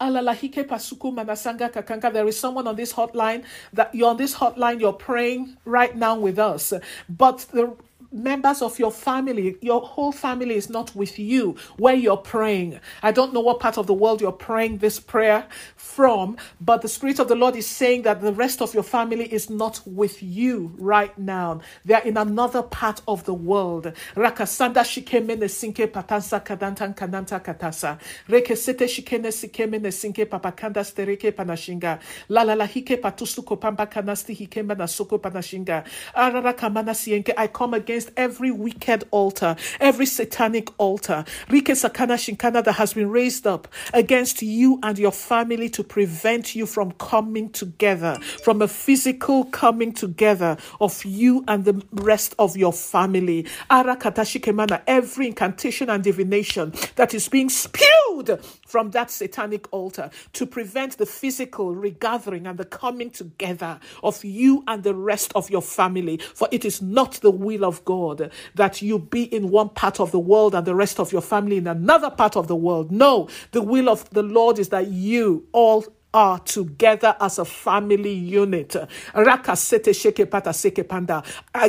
Alalahike 0.00 0.64
pasuku 0.66 1.14
manasanga 1.14 1.72
kakanka. 1.72 2.12
There 2.12 2.28
is 2.28 2.38
someone 2.38 2.66
on 2.66 2.76
this 2.76 2.92
hotline 2.92 3.44
that 3.72 3.94
you're 3.94 4.10
on 4.10 4.16
this 4.18 4.34
hotline, 4.34 4.80
you're 4.80 4.92
praying 4.92 5.56
right 5.64 5.96
now 5.96 6.18
with 6.18 6.38
us. 6.38 6.72
But 7.08 7.46
the 7.52 7.74
members 8.12 8.62
of 8.62 8.78
your 8.78 8.92
family, 8.92 9.56
your 9.60 9.80
whole 9.80 10.12
family 10.12 10.54
is 10.54 10.70
not 10.70 10.94
with 10.94 11.18
you 11.18 11.56
where 11.78 11.94
you're 11.94 12.16
praying. 12.16 12.80
I 13.02 13.12
don't 13.12 13.32
know 13.32 13.40
what 13.40 13.60
part 13.60 13.78
of 13.78 13.86
the 13.86 13.94
world 13.94 14.20
you're 14.20 14.32
praying 14.32 14.78
this 14.78 15.00
prayer 15.00 15.46
from, 15.76 16.36
but 16.60 16.82
the 16.82 16.88
Spirit 16.88 17.18
of 17.18 17.28
the 17.28 17.34
Lord 17.34 17.56
is 17.56 17.66
saying 17.66 18.02
that 18.02 18.20
the 18.20 18.32
rest 18.32 18.62
of 18.62 18.74
your 18.74 18.82
family 18.82 19.32
is 19.32 19.50
not 19.50 19.80
with 19.86 20.22
you 20.22 20.72
right 20.78 21.16
now. 21.18 21.60
They're 21.84 22.02
in 22.02 22.16
another 22.16 22.62
part 22.62 23.00
of 23.08 23.24
the 23.24 23.34
world. 23.34 23.92
Rakasanda 24.14 24.84
shikemene 24.84 25.48
patansa 25.88 26.44
kadantan 26.44 26.94
kananta 26.96 27.40
katasa. 27.40 27.98
Rekesete 28.28 28.86
shikene 28.86 29.30
sikemene 29.32 29.90
sinke 29.92 30.26
papakanda 30.26 30.84
stereke 30.84 31.32
panashinga. 31.32 32.00
La 32.28 32.42
la 32.42 32.54
la 32.54 32.66
hike 32.66 33.00
patusu 33.00 33.42
kopamba 33.44 33.86
kanasti 33.86 34.34
hikemba 34.34 34.76
nasuko 34.76 35.18
panashinga. 35.18 35.84
Arara 36.14 36.54
kamana 36.54 36.94
sienke. 36.94 37.32
I 37.36 37.46
come 37.48 37.74
against 37.74 37.95
against 37.96 38.12
every 38.18 38.50
wicked 38.50 39.04
altar, 39.10 39.56
every 39.80 40.04
satanic 40.04 40.68
altar, 40.76 41.24
Rike 41.48 41.72
Sakana 41.72 42.16
Shinkana 42.18 42.62
that 42.62 42.74
has 42.74 42.92
been 42.92 43.08
raised 43.08 43.46
up 43.46 43.68
against 43.94 44.42
you 44.42 44.78
and 44.82 44.98
your 44.98 45.12
family 45.12 45.70
to 45.70 45.82
prevent 45.82 46.54
you 46.54 46.66
from 46.66 46.92
coming 46.92 47.48
together, 47.48 48.18
from 48.42 48.60
a 48.60 48.68
physical 48.68 49.44
coming 49.46 49.94
together 49.94 50.58
of 50.78 51.02
you 51.06 51.42
and 51.48 51.64
the 51.64 51.82
rest 51.92 52.34
of 52.38 52.54
your 52.54 52.74
family. 52.74 53.46
Arakatashikemana, 53.70 54.82
every 54.86 55.28
incantation 55.28 55.88
and 55.88 56.04
divination 56.04 56.74
that 56.96 57.14
is 57.14 57.30
being 57.30 57.48
spewed 57.48 58.38
from 58.66 58.90
that 58.90 59.10
satanic 59.10 59.72
altar 59.72 60.10
to 60.34 60.44
prevent 60.44 60.98
the 60.98 61.06
physical 61.06 61.74
regathering 61.74 62.46
and 62.46 62.58
the 62.58 62.64
coming 62.66 63.08
together 63.08 63.80
of 64.02 64.22
you 64.22 64.62
and 64.66 64.82
the 64.82 64.94
rest 64.94 65.32
of 65.34 65.48
your 65.48 65.62
family. 65.62 66.18
For 66.34 66.46
it 66.52 66.66
is 66.66 66.82
not 66.82 67.14
the 67.22 67.30
will 67.30 67.64
of 67.64 67.82
God 67.86 68.32
that 68.56 68.82
you 68.82 69.00
be 69.00 69.24
in 69.34 69.50
one 69.50 69.70
part 69.70 70.00
of 70.00 70.12
the 70.12 70.20
world 70.20 70.54
and 70.54 70.66
the 70.66 70.76
rest 70.76 71.00
of 71.00 71.12
your 71.12 71.22
family 71.22 71.58
in 71.58 71.68
another 71.68 72.10
part 72.10 72.36
of 72.36 72.48
the 72.48 72.56
world. 72.56 72.92
No, 72.92 73.28
the 73.52 73.62
will 73.62 73.90
of 73.90 74.10
the 74.10 74.24
Lord 74.24 74.60
is 74.60 74.70
that 74.70 74.88
you 74.88 75.46
all 75.52 75.86
are 76.14 76.38
together 76.40 77.14
as 77.20 77.38
a 77.38 77.44
family 77.44 78.12
unit. 78.12 78.74
I 79.14 79.24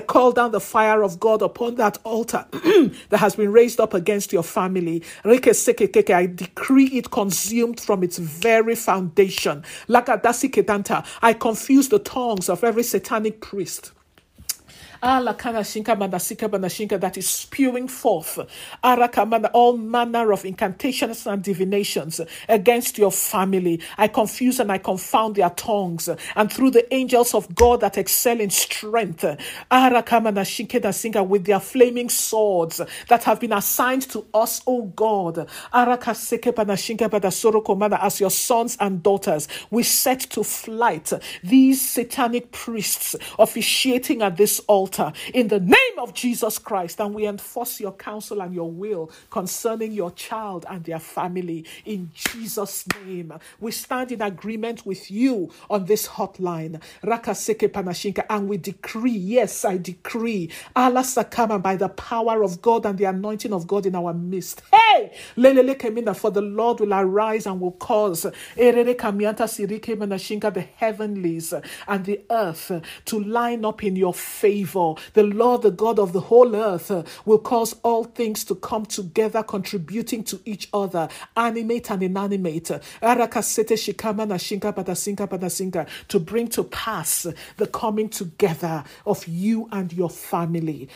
call 0.07 0.31
down 0.33 0.51
the 0.51 0.61
fire 0.61 1.03
of 1.03 1.19
God 1.19 1.41
upon 1.41 1.75
that 1.75 1.97
altar 2.05 2.45
that 2.53 3.17
has 3.19 3.35
been 3.35 3.51
raised 3.51 3.79
up 3.81 3.93
against 3.93 4.31
your 4.33 4.43
family. 4.43 5.03
I 5.25 6.27
decree 6.27 6.85
it 6.87 7.11
consumed 7.11 7.79
from 7.81 8.03
its 8.03 8.17
very 8.19 8.75
foundation. 8.75 9.63
I 9.89 11.33
confuse 11.39 11.89
the 11.89 11.99
tongues 11.99 12.49
of 12.49 12.63
every 12.63 12.83
satanic 12.83 13.41
priest 13.41 13.91
that 16.97 17.17
is 17.17 17.29
spewing 17.29 17.87
forth. 17.87 18.39
All 19.53 19.77
manner 19.77 20.31
of 20.31 20.45
incantations 20.45 21.27
and 21.27 21.43
divinations 21.43 22.21
against 22.47 22.97
your 22.97 23.11
family. 23.11 23.81
I 23.97 24.07
confuse 24.07 24.59
and 24.59 24.71
I 24.71 24.77
confound 24.77 25.35
their 25.35 25.49
tongues, 25.51 26.09
and 26.35 26.51
through 26.51 26.71
the 26.71 26.93
angels 26.93 27.33
of 27.33 27.53
God 27.55 27.81
that 27.81 27.97
excel 27.97 28.39
in 28.39 28.49
strength, 28.49 29.25
with 31.27 31.45
their 31.45 31.59
flaming 31.59 32.09
swords 32.09 32.81
that 33.09 33.23
have 33.23 33.39
been 33.39 33.53
assigned 33.53 34.09
to 34.09 34.25
us, 34.33 34.61
O 34.65 34.83
God, 34.83 35.47
as 35.73 38.19
your 38.19 38.31
sons 38.31 38.77
and 38.79 39.03
daughters, 39.03 39.47
we 39.69 39.83
set 39.83 40.21
to 40.21 40.43
flight 40.43 41.11
these 41.43 41.87
satanic 41.87 42.51
priests 42.51 43.15
officiating 43.37 44.21
at 44.21 44.37
this 44.37 44.59
altar 44.67 44.86
in 45.33 45.47
the 45.47 45.59
name 45.59 45.97
of 45.99 46.13
Jesus 46.13 46.59
Christ, 46.59 46.99
and 47.01 47.13
we 47.13 47.25
enforce 47.27 47.79
your 47.79 47.93
counsel 47.93 48.41
and 48.41 48.53
your 48.53 48.71
will 48.71 49.11
concerning 49.29 49.91
your 49.91 50.11
child 50.11 50.65
and 50.69 50.83
their 50.83 50.99
family 50.99 51.65
in 51.85 52.11
Jesus' 52.13 52.85
name. 53.05 53.33
We 53.59 53.71
stand 53.71 54.11
in 54.11 54.21
agreement 54.21 54.85
with 54.85 55.09
you 55.11 55.51
on 55.69 55.85
this 55.85 56.07
hotline, 56.07 56.81
Rakaseke 57.03 57.69
Panashinka, 57.69 58.25
and 58.29 58.47
we 58.47 58.57
decree, 58.57 59.11
yes, 59.11 59.65
I 59.65 59.77
decree, 59.77 60.51
Allah 60.75 61.01
Sakama 61.01 61.61
by 61.61 61.75
the 61.75 61.89
power 61.89 62.43
of 62.43 62.61
God 62.61 62.85
and 62.85 62.97
the 62.97 63.05
anointing 63.05 63.53
of 63.53 63.67
God 63.67 63.85
in 63.85 63.95
our 63.95 64.13
midst. 64.13 64.61
Hey, 64.71 65.13
Lelele 65.37 65.75
Kemina, 65.77 66.15
for 66.15 66.31
the 66.31 66.41
Lord 66.41 66.79
will 66.79 66.93
arise 66.93 67.45
and 67.45 67.59
will 67.59 67.73
cause 67.73 68.25
Erere 68.57 68.95
Kamianta 68.95 69.47
the 70.53 70.61
heavenlies 70.75 71.53
and 71.87 72.05
the 72.05 72.21
earth 72.29 72.71
to 73.05 73.19
line 73.23 73.65
up 73.65 73.83
in 73.83 73.95
your 73.95 74.13
favor. 74.13 74.76
The 75.13 75.23
Lord, 75.23 75.61
the 75.61 75.71
God 75.71 75.99
of 75.99 76.13
the 76.13 76.21
whole 76.21 76.55
earth, 76.55 76.91
uh, 76.91 77.03
will 77.25 77.39
cause 77.39 77.75
all 77.83 78.03
things 78.03 78.43
to 78.45 78.55
come 78.55 78.85
together, 78.85 79.43
contributing 79.43 80.23
to 80.25 80.39
each 80.45 80.69
other, 80.73 81.09
animate 81.35 81.91
and 81.91 82.03
inanimate, 82.03 82.71
to 86.07 86.19
bring 86.19 86.47
to 86.47 86.63
pass 86.63 87.27
the 87.57 87.67
coming 87.67 88.09
together 88.09 88.83
of 89.05 89.27
you 89.27 89.67
and 89.71 89.93
your 89.93 90.09
family. 90.09 90.89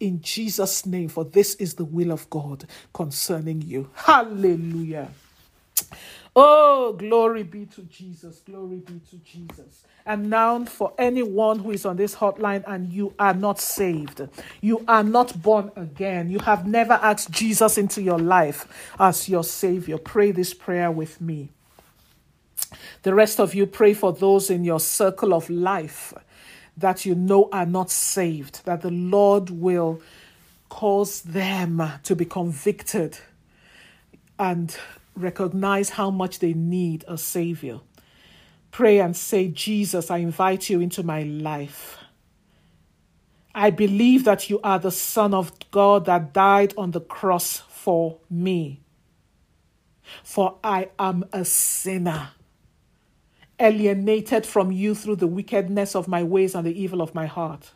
In 0.00 0.20
Jesus' 0.22 0.86
name, 0.86 1.08
for 1.08 1.24
this 1.24 1.54
is 1.56 1.74
the 1.74 1.84
will 1.84 2.12
of 2.12 2.28
God 2.30 2.66
concerning 2.92 3.62
you. 3.62 3.88
Hallelujah. 3.94 5.10
Oh, 6.36 6.92
glory 6.92 7.42
be 7.42 7.66
to 7.66 7.82
Jesus. 7.82 8.40
Glory 8.40 8.76
be 8.78 9.00
to 9.10 9.16
Jesus. 9.18 9.84
And 10.06 10.30
now, 10.30 10.64
for 10.64 10.92
anyone 10.98 11.58
who 11.58 11.72
is 11.72 11.84
on 11.84 11.96
this 11.96 12.14
hotline 12.14 12.64
and 12.66 12.92
you 12.92 13.14
are 13.18 13.34
not 13.34 13.60
saved, 13.60 14.28
you 14.60 14.84
are 14.88 15.02
not 15.02 15.42
born 15.42 15.70
again, 15.76 16.30
you 16.30 16.38
have 16.40 16.66
never 16.66 16.94
asked 16.94 17.30
Jesus 17.30 17.76
into 17.76 18.00
your 18.00 18.18
life 18.18 18.92
as 18.98 19.28
your 19.28 19.44
Savior, 19.44 19.98
pray 19.98 20.30
this 20.30 20.54
prayer 20.54 20.90
with 20.90 21.20
me. 21.20 21.50
The 23.02 23.14
rest 23.14 23.40
of 23.40 23.54
you 23.54 23.66
pray 23.66 23.94
for 23.94 24.12
those 24.12 24.50
in 24.50 24.64
your 24.64 24.80
circle 24.80 25.34
of 25.34 25.50
life 25.50 26.14
that 26.76 27.04
you 27.04 27.14
know 27.14 27.48
are 27.52 27.66
not 27.66 27.90
saved, 27.90 28.64
that 28.64 28.82
the 28.82 28.90
Lord 28.90 29.50
will 29.50 30.00
cause 30.68 31.22
them 31.22 31.82
to 32.04 32.14
be 32.14 32.24
convicted 32.24 33.18
and 34.38 34.76
recognize 35.16 35.90
how 35.90 36.10
much 36.10 36.38
they 36.38 36.54
need 36.54 37.04
a 37.08 37.18
Savior. 37.18 37.80
Pray 38.70 39.00
and 39.00 39.16
say, 39.16 39.48
Jesus, 39.48 40.10
I 40.10 40.18
invite 40.18 40.70
you 40.70 40.80
into 40.80 41.02
my 41.02 41.22
life. 41.22 41.98
I 43.54 43.70
believe 43.70 44.24
that 44.24 44.48
you 44.48 44.60
are 44.62 44.78
the 44.78 44.92
Son 44.92 45.34
of 45.34 45.52
God 45.70 46.04
that 46.06 46.32
died 46.32 46.72
on 46.76 46.92
the 46.92 47.00
cross 47.00 47.58
for 47.58 48.18
me. 48.28 48.80
For 50.22 50.58
I 50.62 50.90
am 50.98 51.24
a 51.32 51.44
sinner, 51.44 52.30
alienated 53.58 54.46
from 54.46 54.70
you 54.70 54.94
through 54.94 55.16
the 55.16 55.26
wickedness 55.26 55.96
of 55.96 56.08
my 56.08 56.22
ways 56.22 56.54
and 56.54 56.66
the 56.66 56.80
evil 56.80 57.02
of 57.02 57.14
my 57.14 57.26
heart. 57.26 57.72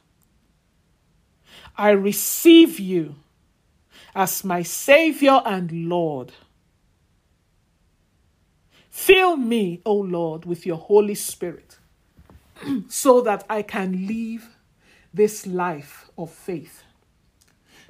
I 1.77 1.91
receive 1.91 2.79
you 2.79 3.17
as 4.15 4.45
my 4.45 4.63
Savior 4.63 5.43
and 5.45 5.89
Lord. 5.89 6.33
Fill 8.95 9.37
me, 9.37 9.83
O 9.85 9.93
Lord, 9.93 10.45
with 10.45 10.65
your 10.65 10.77
Holy 10.77 11.17
Spirit 11.17 11.79
so 12.89 13.21
that 13.23 13.45
I 13.51 13.63
can 13.63 14.07
live 14.07 14.49
this 15.13 15.49
life 15.49 16.09
of 16.17 16.31
faith. 16.31 16.85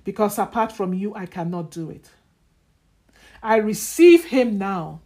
Because 0.02 0.38
apart 0.38 0.72
from 0.72 0.94
you, 0.94 1.14
I 1.14 1.26
cannot 1.26 1.70
do 1.70 1.90
it. 1.90 2.10
I 3.42 3.56
receive 3.56 4.24
him 4.24 4.56
now, 4.56 5.02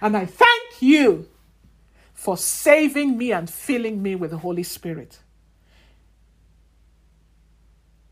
and 0.00 0.16
I 0.16 0.26
thank 0.26 0.82
you 0.82 1.28
for 2.12 2.36
saving 2.36 3.16
me 3.16 3.30
and 3.30 3.48
filling 3.48 4.02
me 4.02 4.16
with 4.16 4.32
the 4.32 4.38
Holy 4.38 4.64
Spirit. 4.64 5.20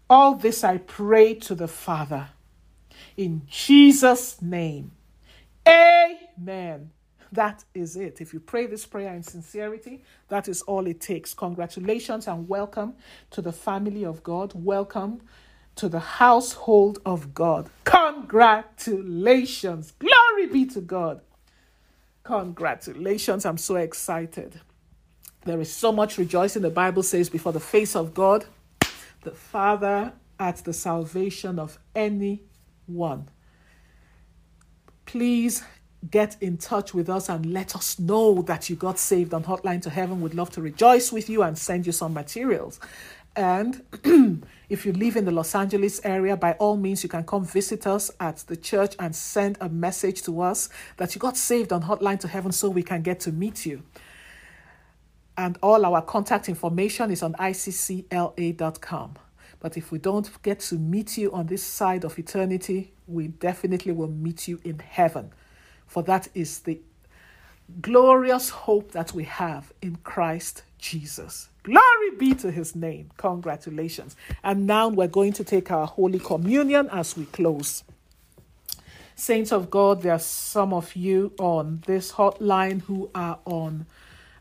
All 0.08 0.36
this 0.36 0.62
I 0.62 0.78
pray 0.78 1.34
to 1.34 1.56
the 1.56 1.68
Father. 1.68 2.28
In 3.16 3.42
Jesus' 3.48 4.40
name. 4.40 4.92
Amen. 5.66 6.92
That 7.32 7.64
is 7.74 7.96
it. 7.96 8.20
If 8.20 8.32
you 8.32 8.40
pray 8.40 8.66
this 8.66 8.86
prayer 8.86 9.14
in 9.14 9.22
sincerity, 9.22 10.02
that 10.28 10.48
is 10.48 10.62
all 10.62 10.86
it 10.86 11.00
takes. 11.00 11.34
Congratulations 11.34 12.26
and 12.26 12.48
welcome 12.48 12.94
to 13.30 13.42
the 13.42 13.52
family 13.52 14.04
of 14.04 14.22
God. 14.22 14.52
Welcome 14.54 15.20
to 15.76 15.88
the 15.88 16.00
household 16.00 16.98
of 17.06 17.34
God. 17.34 17.70
Congratulations. 17.84 19.92
Glory 19.92 20.46
be 20.52 20.66
to 20.66 20.80
God. 20.80 21.20
Congratulations. 22.24 23.46
I'm 23.46 23.58
so 23.58 23.76
excited. 23.76 24.60
There 25.44 25.60
is 25.60 25.72
so 25.72 25.92
much 25.92 26.18
rejoicing. 26.18 26.62
The 26.62 26.70
Bible 26.70 27.02
says, 27.02 27.30
before 27.30 27.52
the 27.52 27.60
face 27.60 27.94
of 27.94 28.14
God, 28.14 28.46
the 29.22 29.30
Father 29.30 30.12
at 30.38 30.58
the 30.58 30.72
salvation 30.72 31.58
of 31.58 31.78
anyone. 31.94 33.28
Please 35.06 35.62
get 36.10 36.36
in 36.40 36.56
touch 36.58 36.94
with 36.94 37.08
us 37.08 37.28
and 37.28 37.52
let 37.52 37.74
us 37.74 37.98
know 37.98 38.42
that 38.42 38.70
you 38.70 38.76
got 38.76 38.98
saved 38.98 39.34
on 39.34 39.44
Hotline 39.44 39.82
to 39.82 39.90
Heaven. 39.90 40.20
We'd 40.20 40.34
love 40.34 40.50
to 40.50 40.62
rejoice 40.62 41.12
with 41.12 41.28
you 41.28 41.42
and 41.42 41.58
send 41.58 41.86
you 41.86 41.92
some 41.92 42.14
materials. 42.14 42.78
And 43.34 43.82
if 44.68 44.86
you 44.86 44.92
live 44.92 45.16
in 45.16 45.24
the 45.24 45.30
Los 45.30 45.54
Angeles 45.54 46.00
area, 46.04 46.36
by 46.36 46.52
all 46.54 46.76
means, 46.76 47.02
you 47.02 47.08
can 47.08 47.24
come 47.24 47.44
visit 47.44 47.86
us 47.86 48.10
at 48.20 48.38
the 48.46 48.56
church 48.56 48.94
and 48.98 49.14
send 49.14 49.58
a 49.60 49.68
message 49.68 50.22
to 50.22 50.40
us 50.40 50.68
that 50.96 51.14
you 51.14 51.20
got 51.20 51.36
saved 51.36 51.72
on 51.72 51.82
Hotline 51.82 52.20
to 52.20 52.28
Heaven 52.28 52.52
so 52.52 52.68
we 52.68 52.82
can 52.82 53.02
get 53.02 53.20
to 53.20 53.32
meet 53.32 53.66
you. 53.66 53.82
And 55.36 55.56
all 55.62 55.84
our 55.84 56.02
contact 56.02 56.48
information 56.48 57.10
is 57.10 57.22
on 57.22 57.34
iccla.com. 57.34 59.14
But 59.60 59.76
if 59.76 59.90
we 59.90 59.98
don't 59.98 60.42
get 60.42 60.60
to 60.60 60.76
meet 60.76 61.16
you 61.16 61.32
on 61.32 61.46
this 61.46 61.62
side 61.62 62.04
of 62.04 62.18
eternity, 62.18 62.92
we 63.06 63.28
definitely 63.28 63.92
will 63.92 64.08
meet 64.08 64.46
you 64.46 64.60
in 64.64 64.78
heaven 64.78 65.32
for 65.88 66.02
that 66.04 66.28
is 66.34 66.60
the 66.60 66.78
glorious 67.80 68.50
hope 68.50 68.92
that 68.92 69.12
we 69.12 69.24
have 69.24 69.72
in 69.82 69.96
Christ 69.96 70.62
Jesus. 70.78 71.48
Glory 71.62 72.10
be 72.16 72.34
to 72.34 72.50
his 72.50 72.76
name. 72.76 73.10
Congratulations. 73.16 74.14
And 74.44 74.66
now 74.66 74.88
we're 74.88 75.08
going 75.08 75.32
to 75.34 75.44
take 75.44 75.70
our 75.70 75.86
Holy 75.86 76.18
Communion 76.18 76.88
as 76.90 77.16
we 77.16 77.24
close. 77.26 77.84
Saints 79.16 79.50
of 79.50 79.70
God, 79.70 80.02
there 80.02 80.12
are 80.12 80.18
some 80.18 80.72
of 80.72 80.94
you 80.94 81.32
on 81.38 81.82
this 81.86 82.12
hotline 82.12 82.82
who 82.82 83.10
are 83.14 83.38
on 83.44 83.86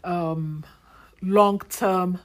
um, 0.04 0.64
long 1.22 1.60
term 1.70 2.20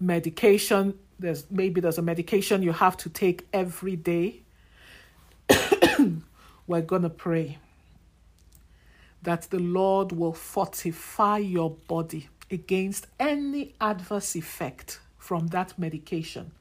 medication. 0.00 0.98
There's 1.18 1.48
maybe 1.50 1.80
there's 1.80 1.98
a 1.98 2.02
medication 2.02 2.62
you 2.62 2.72
have 2.72 2.96
to 2.98 3.10
take 3.10 3.46
every 3.52 3.96
day. 3.96 4.42
We're 6.66 6.82
to 6.82 7.10
pray 7.10 7.58
that 9.24 9.42
the 9.50 9.58
Lord 9.58 10.12
will 10.12 10.32
fortify 10.32 11.38
your 11.38 11.70
body 11.70 12.28
against 12.50 13.06
any 13.18 13.74
adverse 13.80 14.36
effect 14.36 15.00
from 15.18 15.48
that 15.48 15.78
medication. 15.78 16.52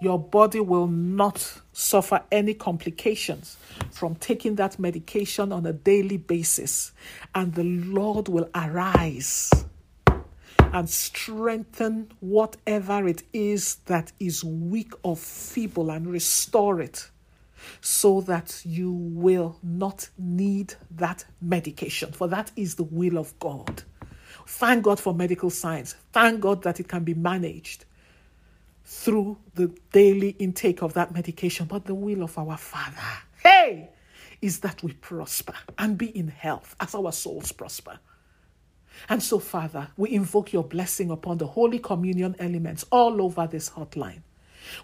Your 0.00 0.18
body 0.18 0.60
will 0.60 0.86
not 0.86 1.60
suffer 1.72 2.22
any 2.30 2.54
complications 2.54 3.56
from 3.90 4.14
taking 4.14 4.56
that 4.56 4.78
medication 4.78 5.52
on 5.52 5.66
a 5.66 5.72
daily 5.72 6.16
basis, 6.16 6.92
and 7.34 7.54
the 7.54 7.64
Lord 7.64 8.28
will 8.28 8.48
arise 8.54 9.50
and 10.72 10.90
strengthen 10.90 12.10
whatever 12.20 13.06
it 13.06 13.22
is 13.32 13.76
that 13.86 14.12
is 14.20 14.44
weak 14.44 14.92
or 15.02 15.16
feeble 15.16 15.90
and 15.90 16.06
restore 16.06 16.80
it 16.80 17.10
so 17.80 18.20
that 18.22 18.62
you 18.64 18.92
will 18.92 19.58
not 19.62 20.08
need 20.18 20.74
that 20.90 21.24
medication, 21.40 22.12
for 22.12 22.28
that 22.28 22.50
is 22.56 22.74
the 22.74 22.84
will 22.84 23.18
of 23.18 23.38
God. 23.38 23.82
Thank 24.46 24.84
God 24.84 25.00
for 25.00 25.14
medical 25.14 25.50
science. 25.50 25.94
Thank 26.12 26.40
God 26.40 26.62
that 26.62 26.80
it 26.80 26.88
can 26.88 27.04
be 27.04 27.14
managed 27.14 27.86
through 28.84 29.38
the 29.54 29.74
daily 29.92 30.30
intake 30.30 30.82
of 30.82 30.92
that 30.94 31.14
medication. 31.14 31.66
But 31.66 31.86
the 31.86 31.94
will 31.94 32.22
of 32.22 32.36
our 32.36 32.56
Father, 32.56 32.96
hey, 33.42 33.88
is 34.42 34.60
that 34.60 34.82
we 34.82 34.92
prosper 34.92 35.54
and 35.78 35.96
be 35.96 36.16
in 36.16 36.28
health 36.28 36.76
as 36.80 36.94
our 36.94 37.12
souls 37.12 37.52
prosper. 37.52 37.98
And 39.08 39.22
so, 39.22 39.38
Father, 39.38 39.88
we 39.96 40.12
invoke 40.12 40.52
your 40.52 40.64
blessing 40.64 41.10
upon 41.10 41.38
the 41.38 41.46
Holy 41.46 41.78
Communion 41.78 42.36
elements 42.38 42.84
all 42.92 43.22
over 43.22 43.46
this 43.46 43.70
hotline. 43.70 44.22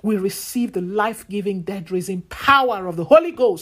We 0.03 0.17
receive 0.17 0.73
the 0.73 0.81
life 0.81 1.29
giving, 1.29 1.63
dead 1.63 1.91
raising 1.91 2.23
power 2.23 2.87
of 2.87 2.97
the 2.97 3.05
Holy 3.05 3.33
Ghost 3.33 3.51